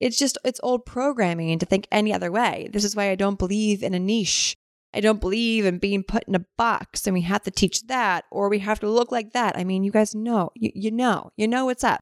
It's 0.00 0.18
just, 0.18 0.36
it's 0.44 0.60
old 0.62 0.84
programming 0.84 1.58
to 1.60 1.66
think 1.66 1.86
any 1.92 2.12
other 2.12 2.32
way. 2.32 2.68
This 2.72 2.84
is 2.84 2.96
why 2.96 3.10
I 3.10 3.14
don't 3.14 3.38
believe 3.38 3.82
in 3.82 3.94
a 3.94 4.00
niche 4.00 4.54
I 4.94 5.00
don't 5.00 5.20
believe 5.20 5.66
in 5.66 5.78
being 5.78 6.04
put 6.04 6.22
in 6.28 6.36
a 6.36 6.46
box 6.56 7.06
and 7.06 7.14
we 7.14 7.22
have 7.22 7.42
to 7.42 7.50
teach 7.50 7.86
that 7.88 8.24
or 8.30 8.48
we 8.48 8.60
have 8.60 8.78
to 8.80 8.88
look 8.88 9.10
like 9.10 9.32
that. 9.32 9.58
I 9.58 9.64
mean, 9.64 9.82
you 9.82 9.90
guys 9.90 10.14
know, 10.14 10.50
you, 10.54 10.70
you 10.74 10.92
know, 10.92 11.30
you 11.36 11.48
know 11.48 11.64
what's 11.64 11.82
up, 11.82 12.00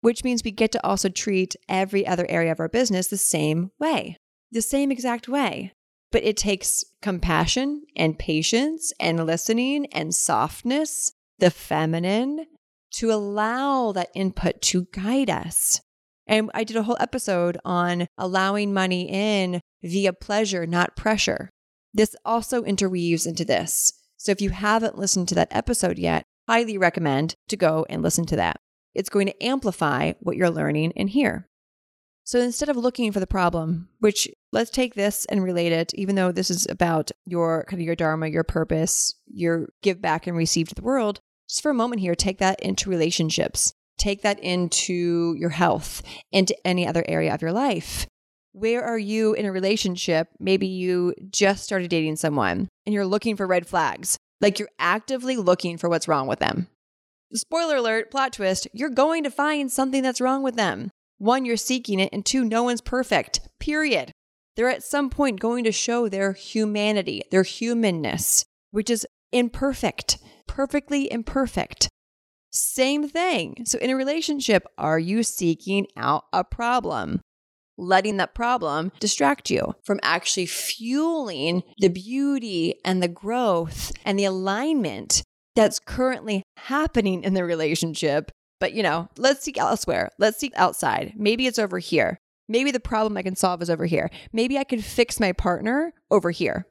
which 0.00 0.24
means 0.24 0.42
we 0.42 0.50
get 0.50 0.72
to 0.72 0.84
also 0.84 1.10
treat 1.10 1.54
every 1.68 2.06
other 2.06 2.26
area 2.30 2.50
of 2.50 2.58
our 2.58 2.68
business 2.68 3.08
the 3.08 3.18
same 3.18 3.70
way, 3.78 4.16
the 4.50 4.62
same 4.62 4.90
exact 4.90 5.28
way. 5.28 5.72
But 6.10 6.24
it 6.24 6.38
takes 6.38 6.82
compassion 7.02 7.82
and 7.94 8.18
patience 8.18 8.92
and 8.98 9.26
listening 9.26 9.86
and 9.92 10.14
softness, 10.14 11.12
the 11.38 11.50
feminine, 11.50 12.46
to 12.94 13.12
allow 13.12 13.92
that 13.92 14.08
input 14.14 14.62
to 14.62 14.88
guide 14.92 15.30
us. 15.30 15.80
And 16.26 16.50
I 16.54 16.64
did 16.64 16.76
a 16.76 16.84
whole 16.84 16.96
episode 17.00 17.58
on 17.64 18.06
allowing 18.16 18.72
money 18.72 19.08
in 19.08 19.60
via 19.82 20.12
pleasure, 20.12 20.66
not 20.66 20.96
pressure. 20.96 21.50
This 21.92 22.14
also 22.24 22.62
interweaves 22.62 23.26
into 23.26 23.44
this. 23.44 23.92
So 24.16 24.32
if 24.32 24.40
you 24.40 24.50
haven't 24.50 24.98
listened 24.98 25.28
to 25.28 25.34
that 25.36 25.48
episode 25.50 25.98
yet, 25.98 26.24
highly 26.48 26.78
recommend 26.78 27.34
to 27.48 27.56
go 27.56 27.86
and 27.88 28.02
listen 28.02 28.26
to 28.26 28.36
that. 28.36 28.60
It's 28.94 29.08
going 29.08 29.26
to 29.26 29.44
amplify 29.44 30.12
what 30.20 30.36
you're 30.36 30.50
learning 30.50 30.92
in 30.92 31.08
here. 31.08 31.48
So 32.24 32.38
instead 32.38 32.68
of 32.68 32.76
looking 32.76 33.12
for 33.12 33.20
the 33.20 33.26
problem, 33.26 33.88
which 33.98 34.28
let's 34.52 34.70
take 34.70 34.94
this 34.94 35.24
and 35.26 35.42
relate 35.42 35.72
it, 35.72 35.92
even 35.94 36.14
though 36.14 36.32
this 36.32 36.50
is 36.50 36.66
about 36.70 37.10
your 37.24 37.64
kind 37.64 37.80
of 37.80 37.86
your 37.86 37.96
dharma, 37.96 38.28
your 38.28 38.44
purpose, 38.44 39.14
your 39.26 39.68
give 39.82 40.00
back 40.00 40.26
and 40.26 40.36
receive 40.36 40.68
to 40.68 40.74
the 40.74 40.82
world, 40.82 41.20
just 41.48 41.62
for 41.62 41.70
a 41.70 41.74
moment 41.74 42.00
here, 42.00 42.14
take 42.14 42.38
that 42.38 42.60
into 42.60 42.90
relationships. 42.90 43.72
Take 43.98 44.22
that 44.22 44.38
into 44.38 45.34
your 45.38 45.50
health, 45.50 46.02
into 46.30 46.56
any 46.64 46.86
other 46.86 47.04
area 47.08 47.34
of 47.34 47.42
your 47.42 47.52
life. 47.52 48.06
Where 48.52 48.82
are 48.82 48.98
you 48.98 49.32
in 49.34 49.46
a 49.46 49.52
relationship? 49.52 50.28
Maybe 50.40 50.66
you 50.66 51.14
just 51.30 51.62
started 51.62 51.88
dating 51.88 52.16
someone 52.16 52.68
and 52.84 52.92
you're 52.92 53.06
looking 53.06 53.36
for 53.36 53.46
red 53.46 53.66
flags. 53.66 54.16
Like 54.40 54.58
you're 54.58 54.70
actively 54.78 55.36
looking 55.36 55.78
for 55.78 55.88
what's 55.88 56.08
wrong 56.08 56.26
with 56.26 56.40
them. 56.40 56.66
Spoiler 57.32 57.76
alert, 57.76 58.10
plot 58.10 58.32
twist, 58.32 58.66
you're 58.72 58.90
going 58.90 59.22
to 59.22 59.30
find 59.30 59.70
something 59.70 60.02
that's 60.02 60.20
wrong 60.20 60.42
with 60.42 60.56
them. 60.56 60.90
One, 61.18 61.44
you're 61.44 61.56
seeking 61.56 62.00
it, 62.00 62.08
and 62.12 62.26
two, 62.26 62.44
no 62.44 62.64
one's 62.64 62.80
perfect, 62.80 63.40
period. 63.60 64.10
They're 64.56 64.70
at 64.70 64.82
some 64.82 65.10
point 65.10 65.38
going 65.38 65.62
to 65.64 65.72
show 65.72 66.08
their 66.08 66.32
humanity, 66.32 67.22
their 67.30 67.44
humanness, 67.44 68.44
which 68.72 68.90
is 68.90 69.06
imperfect, 69.30 70.18
perfectly 70.48 71.12
imperfect. 71.12 71.88
Same 72.50 73.08
thing. 73.08 73.64
So, 73.64 73.78
in 73.78 73.90
a 73.90 73.96
relationship, 73.96 74.66
are 74.76 74.98
you 74.98 75.22
seeking 75.22 75.86
out 75.96 76.24
a 76.32 76.42
problem? 76.42 77.20
Letting 77.80 78.18
that 78.18 78.34
problem 78.34 78.92
distract 79.00 79.50
you 79.50 79.74
from 79.84 80.00
actually 80.02 80.46
fueling 80.46 81.62
the 81.78 81.88
beauty 81.88 82.74
and 82.84 83.02
the 83.02 83.08
growth 83.08 83.92
and 84.04 84.18
the 84.18 84.24
alignment 84.24 85.22
that's 85.56 85.78
currently 85.78 86.42
happening 86.56 87.24
in 87.24 87.34
the 87.34 87.44
relationship 87.44 88.30
but, 88.60 88.74
you 88.74 88.82
know, 88.82 89.08
let's 89.16 89.42
seek 89.42 89.58
elsewhere. 89.58 90.10
Let's 90.18 90.38
seek 90.38 90.52
outside. 90.54 91.14
Maybe 91.16 91.46
it's 91.46 91.58
over 91.58 91.78
here. 91.78 92.18
Maybe 92.48 92.70
the 92.70 92.78
problem 92.78 93.16
I 93.16 93.22
can 93.22 93.34
solve 93.34 93.62
is 93.62 93.70
over 93.70 93.86
here. 93.86 94.10
Maybe 94.32 94.58
I 94.58 94.64
can 94.64 94.82
fix 94.82 95.18
my 95.18 95.32
partner 95.32 95.94
over 96.10 96.30
here. 96.30 96.66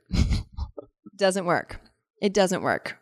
doesn't 1.16 1.46
work. 1.46 1.82
It 2.22 2.34
doesn't 2.34 2.62
work. 2.62 2.98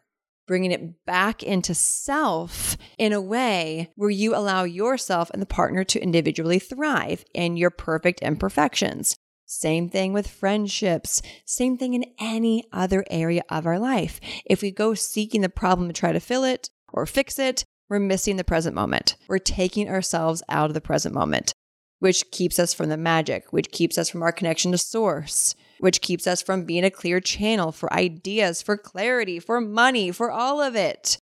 Bringing 0.48 0.72
it 0.72 1.06
back 1.06 1.44
into 1.44 1.76
self 1.76 2.78
in 2.98 3.12
a 3.12 3.22
way 3.22 3.92
where 3.96 4.10
you 4.10 4.34
allow 4.34 4.64
yourself 4.64 5.30
and 5.32 5.42
the 5.42 5.46
partner 5.46 5.84
to 5.84 6.02
individually 6.02 6.58
thrive 6.58 7.26
in 7.34 7.58
your 7.58 7.70
perfect 7.70 8.22
imperfections. 8.22 9.18
Same 9.46 9.90
thing 9.90 10.14
with 10.14 10.30
friendships. 10.30 11.22
Same 11.46 11.78
thing 11.78 11.94
in 11.94 12.06
any 12.20 12.64
other 12.72 13.06
area 13.10 13.44
of 13.50 13.66
our 13.66 13.78
life. 13.78 14.20
If 14.46 14.62
we 14.62 14.72
go 14.72 14.94
seeking 14.94 15.42
the 15.42 15.50
problem 15.50 15.88
to 15.88 15.94
try 15.94 16.12
to 16.12 16.20
fill 16.20 16.44
it 16.44 16.70
or 16.94 17.06
fix 17.06 17.38
it, 17.40 17.64
we're 17.90 18.00
missing 18.00 18.36
the 18.36 18.44
present 18.44 18.76
moment. 18.76 19.16
We're 19.28 19.40
taking 19.40 19.90
ourselves 19.90 20.44
out 20.50 20.70
of 20.70 20.74
the 20.74 20.82
present 20.82 21.16
moment, 21.16 21.54
which 22.00 22.30
keeps 22.32 22.60
us 22.60 22.74
from 22.74 22.90
the 22.90 22.98
magic, 22.98 23.52
which 23.52 23.72
keeps 23.72 23.98
us 23.98 24.10
from 24.10 24.22
our 24.22 24.32
connection 24.32 24.72
to 24.72 24.78
source, 24.78 25.56
which 25.80 26.02
keeps 26.02 26.28
us 26.28 26.42
from 26.42 26.66
being 26.66 26.84
a 26.84 26.92
clear 26.92 27.20
channel 27.20 27.72
for 27.72 27.92
ideas, 27.94 28.62
for 28.62 28.78
clarity, 28.78 29.40
for 29.40 29.62
money, 29.62 30.12
for 30.12 30.32
all 30.32 30.62
of 30.62 30.76
it. 30.76 31.18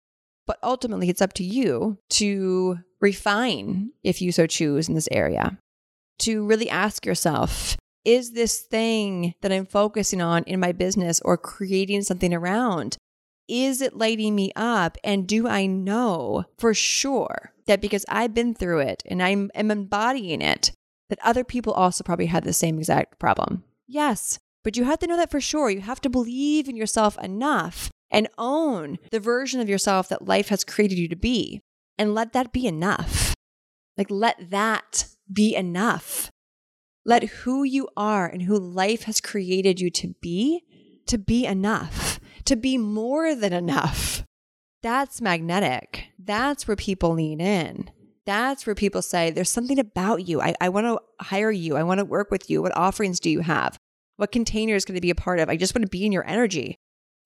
But 0.46 0.58
ultimately, 0.62 1.08
it's 1.08 1.22
up 1.22 1.32
to 1.34 1.44
you 1.44 1.98
to 2.10 2.78
refine, 3.00 3.90
if 4.02 4.20
you 4.20 4.32
so 4.32 4.46
choose, 4.46 4.88
in 4.88 4.94
this 4.94 5.08
area, 5.10 5.58
to 6.20 6.44
really 6.46 6.68
ask 6.68 7.06
yourself 7.06 7.76
is 8.04 8.32
this 8.32 8.60
thing 8.60 9.34
that 9.42 9.52
I'm 9.52 9.64
focusing 9.64 10.20
on 10.20 10.42
in 10.44 10.58
my 10.58 10.72
business 10.72 11.20
or 11.20 11.36
creating 11.36 12.02
something 12.02 12.34
around 12.34 12.96
is 13.48 13.82
it 13.82 13.96
lighting 13.96 14.34
me 14.34 14.50
up? 14.56 14.96
And 15.04 15.26
do 15.26 15.48
I 15.48 15.66
know 15.66 16.44
for 16.58 16.72
sure 16.74 17.52
that 17.66 17.80
because 17.80 18.06
I've 18.08 18.34
been 18.34 18.54
through 18.54 18.80
it 18.80 19.02
and 19.06 19.22
I'm, 19.22 19.50
embodying 19.54 20.40
it, 20.40 20.72
that 21.10 21.18
other 21.22 21.44
people 21.44 21.72
also 21.72 22.04
probably 22.04 22.26
had 22.26 22.44
the 22.44 22.52
same 22.52 22.78
exact 22.78 23.18
problem? 23.18 23.64
Yes, 23.92 24.38
but 24.64 24.76
you 24.76 24.84
have 24.84 24.98
to 25.00 25.06
know 25.06 25.16
that 25.16 25.30
for 25.30 25.40
sure. 25.40 25.70
You 25.70 25.80
have 25.80 26.00
to 26.02 26.10
believe 26.10 26.68
in 26.68 26.76
yourself 26.76 27.18
enough 27.18 27.90
and 28.10 28.28
own 28.38 28.98
the 29.10 29.20
version 29.20 29.60
of 29.60 29.68
yourself 29.68 30.08
that 30.08 30.26
life 30.26 30.48
has 30.48 30.64
created 30.64 30.98
you 30.98 31.08
to 31.08 31.16
be 31.16 31.60
and 31.98 32.14
let 32.14 32.32
that 32.32 32.52
be 32.52 32.66
enough. 32.66 33.34
Like, 33.96 34.10
let 34.10 34.50
that 34.50 35.06
be 35.30 35.54
enough. 35.54 36.30
Let 37.04 37.24
who 37.24 37.64
you 37.64 37.88
are 37.96 38.26
and 38.26 38.42
who 38.42 38.58
life 38.58 39.02
has 39.04 39.20
created 39.20 39.80
you 39.80 39.90
to 39.90 40.14
be 40.20 40.62
to 41.06 41.18
be 41.18 41.44
enough 41.44 42.20
to 42.44 42.56
be 42.56 42.78
more 42.78 43.34
than 43.34 43.52
enough. 43.52 44.24
That's 44.82 45.20
magnetic. 45.20 46.08
That's 46.18 46.66
where 46.66 46.76
people 46.76 47.12
lean 47.12 47.40
in. 47.40 47.90
That's 48.26 48.66
where 48.66 48.74
people 48.74 49.02
say, 49.02 49.30
There's 49.30 49.50
something 49.50 49.78
about 49.78 50.26
you. 50.26 50.40
I, 50.40 50.54
I 50.60 50.68
want 50.68 50.86
to 50.86 51.00
hire 51.24 51.50
you. 51.50 51.76
I 51.76 51.82
want 51.82 51.98
to 51.98 52.04
work 52.04 52.30
with 52.30 52.50
you. 52.50 52.62
What 52.62 52.76
offerings 52.76 53.20
do 53.20 53.30
you 53.30 53.40
have? 53.40 53.78
What 54.22 54.30
container 54.30 54.76
is 54.76 54.84
going 54.84 54.94
to 54.94 55.00
be 55.00 55.10
a 55.10 55.16
part 55.16 55.40
of? 55.40 55.48
I 55.48 55.56
just 55.56 55.74
want 55.74 55.82
to 55.82 55.90
be 55.90 56.06
in 56.06 56.12
your 56.12 56.24
energy. 56.28 56.76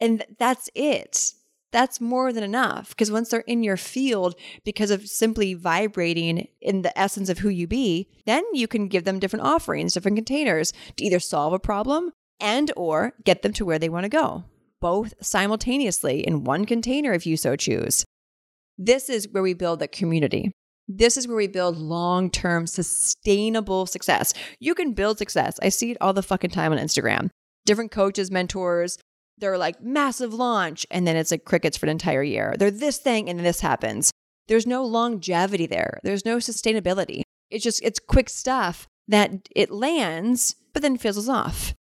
And 0.00 0.24
that's 0.38 0.70
it. 0.74 1.34
That's 1.70 2.00
more 2.00 2.32
than 2.32 2.42
enough. 2.42 2.88
Because 2.88 3.12
once 3.12 3.28
they're 3.28 3.40
in 3.40 3.62
your 3.62 3.76
field, 3.76 4.34
because 4.64 4.90
of 4.90 5.06
simply 5.06 5.52
vibrating 5.52 6.48
in 6.62 6.80
the 6.80 6.98
essence 6.98 7.28
of 7.28 7.40
who 7.40 7.50
you 7.50 7.66
be, 7.66 8.08
then 8.24 8.44
you 8.54 8.66
can 8.66 8.88
give 8.88 9.04
them 9.04 9.18
different 9.18 9.44
offerings, 9.44 9.92
different 9.92 10.16
containers 10.16 10.72
to 10.96 11.04
either 11.04 11.20
solve 11.20 11.52
a 11.52 11.58
problem 11.58 12.12
and 12.40 12.72
or 12.78 13.12
get 13.24 13.42
them 13.42 13.52
to 13.52 13.66
where 13.66 13.78
they 13.78 13.90
want 13.90 14.04
to 14.04 14.08
go 14.08 14.44
both 14.80 15.12
simultaneously 15.20 16.26
in 16.26 16.44
one 16.44 16.64
container 16.64 17.12
if 17.12 17.26
you 17.26 17.36
so 17.36 17.56
choose. 17.56 18.06
This 18.78 19.10
is 19.10 19.28
where 19.28 19.42
we 19.42 19.52
build 19.52 19.80
the 19.80 19.88
community. 19.88 20.52
This 20.88 21.16
is 21.16 21.26
where 21.26 21.36
we 21.36 21.48
build 21.48 21.76
long 21.76 22.30
term 22.30 22.66
sustainable 22.66 23.86
success. 23.86 24.32
You 24.60 24.74
can 24.74 24.92
build 24.92 25.18
success. 25.18 25.58
I 25.62 25.68
see 25.68 25.90
it 25.90 25.96
all 26.00 26.12
the 26.12 26.22
fucking 26.22 26.50
time 26.50 26.72
on 26.72 26.78
Instagram. 26.78 27.30
Different 27.64 27.90
coaches, 27.90 28.30
mentors, 28.30 28.98
they're 29.38 29.58
like 29.58 29.82
massive 29.82 30.32
launch, 30.32 30.86
and 30.90 31.06
then 31.06 31.16
it's 31.16 31.30
like 31.30 31.44
crickets 31.44 31.76
for 31.76 31.86
an 31.86 31.90
entire 31.90 32.22
year. 32.22 32.54
They're 32.58 32.70
this 32.70 32.98
thing, 32.98 33.28
and 33.28 33.40
this 33.40 33.60
happens. 33.60 34.10
There's 34.48 34.66
no 34.66 34.84
longevity 34.84 35.66
there, 35.66 35.98
there's 36.04 36.24
no 36.24 36.36
sustainability. 36.36 37.22
It's 37.50 37.64
just, 37.64 37.82
it's 37.82 37.98
quick 37.98 38.28
stuff 38.28 38.86
that 39.08 39.48
it 39.54 39.70
lands, 39.70 40.56
but 40.72 40.82
then 40.82 40.96
fizzles 40.96 41.28
off. 41.28 41.74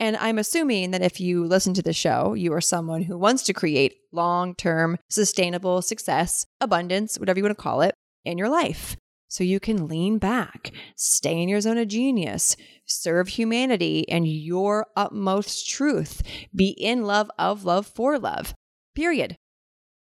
And 0.00 0.16
I'm 0.16 0.38
assuming 0.38 0.92
that 0.92 1.02
if 1.02 1.20
you 1.20 1.44
listen 1.44 1.74
to 1.74 1.82
the 1.82 1.92
show, 1.92 2.34
you 2.34 2.52
are 2.52 2.60
someone 2.60 3.02
who 3.02 3.18
wants 3.18 3.42
to 3.44 3.52
create 3.52 3.96
long 4.12 4.54
term, 4.54 4.96
sustainable 5.08 5.82
success, 5.82 6.46
abundance, 6.60 7.18
whatever 7.18 7.38
you 7.38 7.44
want 7.44 7.56
to 7.56 7.62
call 7.62 7.80
it, 7.80 7.94
in 8.28 8.38
your 8.38 8.48
life. 8.48 8.96
So 9.28 9.44
you 9.44 9.60
can 9.60 9.86
lean 9.86 10.18
back, 10.18 10.72
stay 10.96 11.42
in 11.42 11.50
your 11.50 11.60
zone 11.60 11.76
of 11.76 11.88
genius, 11.88 12.56
serve 12.86 13.28
humanity 13.28 14.08
and 14.08 14.26
your 14.26 14.86
utmost 14.96 15.68
truth, 15.68 16.22
be 16.54 16.68
in 16.68 17.02
love, 17.02 17.30
of 17.38 17.64
love, 17.64 17.86
for 17.86 18.18
love, 18.18 18.54
period. 18.94 19.36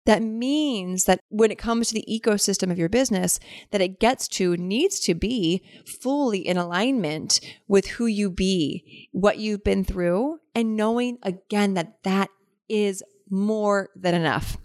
That 0.08 0.24
means 0.24 1.06
that 1.06 1.20
when 1.30 1.52
it 1.52 1.60
comes 1.60 1.90
to 1.90 1.94
the 1.94 2.06
ecosystem 2.10 2.72
of 2.72 2.80
your 2.80 2.90
business 2.90 3.40
that 3.70 3.82
it 3.82 4.00
gets 4.00 4.28
to 4.30 4.58
needs 4.58 5.00
to 5.02 5.14
be 5.14 5.62
fully 6.02 6.40
in 6.40 6.58
alignment 6.58 7.40
with 7.68 7.86
who 7.86 8.08
you 8.08 8.32
be 8.32 9.08
what 9.12 9.38
you've 9.38 9.64
been 9.64 9.84
through 9.84 10.40
and 10.56 10.76
knowing 10.76 11.20
again 11.22 11.76
that 11.76 12.02
that 12.04 12.30
is 12.68 13.04
more 13.30 13.90
than 13.96 14.16
enough. 14.16 14.58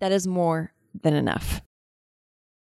That 0.00 0.10
is 0.10 0.26
more 0.26 0.74
than 1.00 1.14
enough 1.14 1.62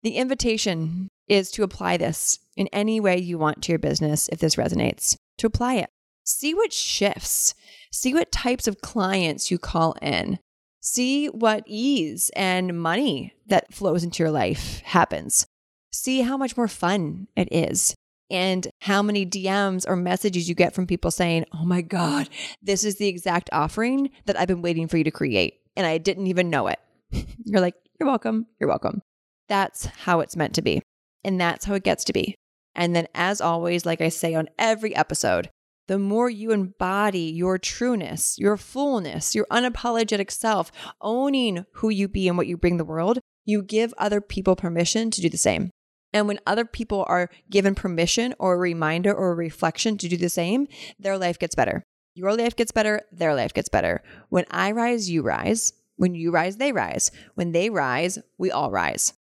the 0.04 0.18
invitation 0.18 1.10
is 1.28 1.52
to 1.52 1.64
apply 1.64 1.98
this 1.98 2.40
in 2.56 2.68
any 2.68 3.00
way 3.00 3.18
you 3.18 3.38
want 3.38 3.62
to 3.64 3.72
your 3.72 3.80
business 3.80 4.28
if 4.30 4.40
this 4.40 4.56
resonates 4.56 5.16
to 5.38 5.48
apply 5.48 5.76
it 5.76 5.90
see 6.24 6.54
what 6.54 6.74
shifts 6.74 7.54
see 7.92 8.14
what 8.14 8.32
types 8.32 8.68
of 8.68 8.82
clients 8.82 9.50
you 9.50 9.58
call 9.58 9.96
in 10.02 10.40
See 10.82 11.28
what 11.28 11.64
ease 11.66 12.32
and 12.36 12.80
money 12.80 13.34
that 13.48 13.74
flows 13.74 14.04
into 14.04 14.24
your 14.24 14.32
life 14.32 14.82
happens. 14.86 15.46
See 15.92 16.22
how 16.22 16.38
much 16.38 16.56
more 16.56 16.68
fun 16.68 17.28
it 17.36 17.50
is 17.52 17.96
and 18.32 18.68
how 18.80 19.02
many 19.02 19.26
DMs 19.26 19.86
or 19.88 19.96
messages 19.96 20.48
you 20.48 20.56
get 20.56 20.74
from 20.74 20.88
people 20.88 21.12
saying, 21.12 21.46
Oh 21.54 21.66
my 21.66 21.82
God, 21.82 22.30
this 22.62 22.84
is 22.84 22.98
the 22.98 23.08
exact 23.08 23.50
offering 23.52 24.10
that 24.26 24.40
I've 24.40 24.48
been 24.48 24.62
waiting 24.62 24.88
for 24.88 24.98
you 24.98 25.04
to 25.04 25.12
create. 25.12 25.60
And 25.76 25.86
I 25.86 25.98
didn't 25.98 26.28
even 26.28 26.50
know 26.50 26.68
it. 26.68 26.80
You're 27.44 27.62
like, 27.62 27.76
You're 28.00 28.08
welcome. 28.08 28.46
You're 28.60 28.70
welcome. 28.70 29.02
That's 29.50 29.86
how 29.86 30.22
it's 30.22 30.38
meant 30.38 30.56
to 30.56 30.62
be. 30.62 30.82
And 31.24 31.42
that's 31.42 31.66
how 31.66 31.74
it 31.74 31.84
gets 31.84 32.06
to 32.06 32.14
be. 32.14 32.36
And 32.76 32.96
then, 32.96 33.08
as 33.14 33.42
always, 33.42 33.86
like 33.86 34.00
I 34.00 34.10
say 34.10 34.36
on 34.36 34.48
every 34.58 34.96
episode, 34.96 35.50
the 35.88 36.00
more 36.00 36.30
you 36.30 36.52
embody 36.52 37.32
your 37.32 37.58
trueness, 37.58 38.38
your 38.38 38.56
fullness, 38.58 39.34
your 39.34 39.48
unapologetic 39.52 40.30
self, 40.30 40.72
owning 41.02 41.66
who 41.74 41.90
you 41.90 42.08
be 42.08 42.28
and 42.28 42.38
what 42.38 42.48
you 42.48 42.56
bring 42.56 42.78
the 42.78 42.86
world, 42.86 43.20
you 43.44 43.64
give 43.64 43.94
other 43.98 44.22
people 44.22 44.56
permission 44.56 45.10
to 45.10 45.20
do 45.20 45.30
the 45.30 45.38
same. 45.38 45.72
And 46.14 46.28
when 46.28 46.40
other 46.46 46.64
people 46.64 47.06
are 47.08 47.30
given 47.50 47.76
permission 47.76 48.36
or 48.40 48.54
a 48.54 48.58
reminder 48.58 49.14
or 49.14 49.32
a 49.32 49.36
reflection 49.36 49.98
to 49.98 50.08
do 50.08 50.16
the 50.16 50.30
same, 50.30 50.68
their 51.00 51.18
life 51.18 51.40
gets 51.40 51.56
better. 51.56 51.84
Your 52.14 52.36
life 52.36 52.56
gets 52.56 52.72
better, 52.72 53.02
their 53.12 53.34
life 53.34 53.54
gets 53.54 53.70
better. 53.70 54.04
When 54.30 54.46
I 54.52 54.72
rise, 54.72 55.10
you 55.10 55.22
rise. 55.24 55.74
When 55.96 56.16
you 56.16 56.32
rise, 56.32 56.58
they 56.58 56.72
rise. 56.72 57.12
When 57.36 57.52
they 57.52 57.70
rise, 57.70 58.20
we 58.38 58.52
all 58.52 58.72
rise. 58.72 59.14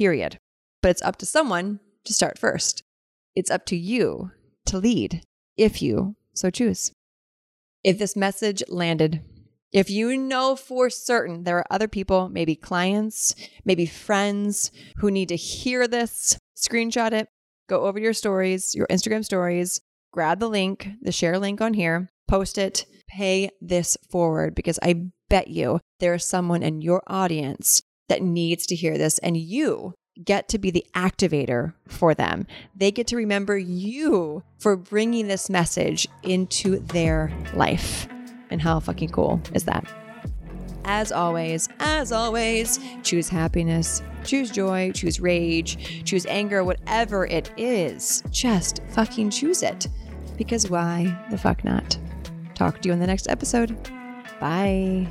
Period. 0.00 0.38
But 0.80 0.92
it's 0.92 1.02
up 1.02 1.16
to 1.16 1.26
someone 1.26 1.78
to 2.04 2.14
start 2.14 2.38
first. 2.38 2.82
it's 3.36 3.50
up 3.50 3.66
to 3.66 3.76
you 3.76 4.30
to 4.64 4.78
lead 4.78 5.20
if 5.58 5.82
you 5.82 6.16
so 6.32 6.48
choose. 6.48 6.90
If 7.84 7.98
this 7.98 8.16
message 8.16 8.62
landed, 8.68 9.20
if 9.74 9.90
you 9.90 10.16
know 10.16 10.56
for 10.56 10.88
certain 10.88 11.44
there 11.44 11.58
are 11.58 11.66
other 11.70 11.86
people, 11.86 12.30
maybe 12.30 12.56
clients, 12.56 13.34
maybe 13.66 13.84
friends 13.84 14.70
who 14.96 15.10
need 15.10 15.28
to 15.28 15.36
hear 15.36 15.86
this, 15.86 16.38
screenshot 16.56 17.12
it, 17.12 17.28
go 17.68 17.84
over 17.84 17.98
your 17.98 18.14
stories, 18.14 18.74
your 18.74 18.86
Instagram 18.86 19.22
stories, 19.22 19.82
grab 20.14 20.40
the 20.40 20.48
link, 20.48 20.88
the 21.02 21.12
share 21.12 21.38
link 21.38 21.60
on 21.60 21.74
here, 21.74 22.08
post 22.26 22.56
it, 22.56 22.86
pay 23.06 23.50
this 23.60 23.98
forward 24.10 24.54
because 24.54 24.78
I 24.82 25.08
bet 25.28 25.48
you 25.48 25.78
there 25.98 26.14
is 26.14 26.24
someone 26.24 26.62
in 26.62 26.80
your 26.80 27.02
audience 27.06 27.82
that 28.10 28.22
needs 28.22 28.66
to 28.66 28.74
hear 28.74 28.98
this 28.98 29.18
and 29.20 29.36
you 29.36 29.94
get 30.22 30.48
to 30.48 30.58
be 30.58 30.70
the 30.70 30.84
activator 30.94 31.72
for 31.88 32.12
them. 32.12 32.46
They 32.74 32.90
get 32.90 33.06
to 33.06 33.16
remember 33.16 33.56
you 33.56 34.42
for 34.58 34.76
bringing 34.76 35.28
this 35.28 35.48
message 35.48 36.06
into 36.22 36.80
their 36.80 37.32
life. 37.54 38.06
And 38.50 38.60
how 38.60 38.80
fucking 38.80 39.10
cool 39.10 39.40
is 39.54 39.64
that? 39.64 39.84
As 40.84 41.12
always, 41.12 41.68
as 41.78 42.10
always, 42.10 42.80
choose 43.02 43.28
happiness, 43.28 44.02
choose 44.24 44.50
joy, 44.50 44.90
choose 44.92 45.20
rage, 45.20 46.04
choose 46.04 46.26
anger, 46.26 46.64
whatever 46.64 47.26
it 47.26 47.50
is. 47.56 48.24
Just 48.30 48.80
fucking 48.88 49.30
choose 49.30 49.62
it. 49.62 49.86
Because 50.36 50.68
why 50.68 51.16
the 51.30 51.38
fuck 51.38 51.64
not? 51.64 51.96
Talk 52.54 52.82
to 52.82 52.88
you 52.88 52.92
in 52.92 52.98
the 52.98 53.06
next 53.06 53.28
episode. 53.28 53.78
Bye. 54.40 55.06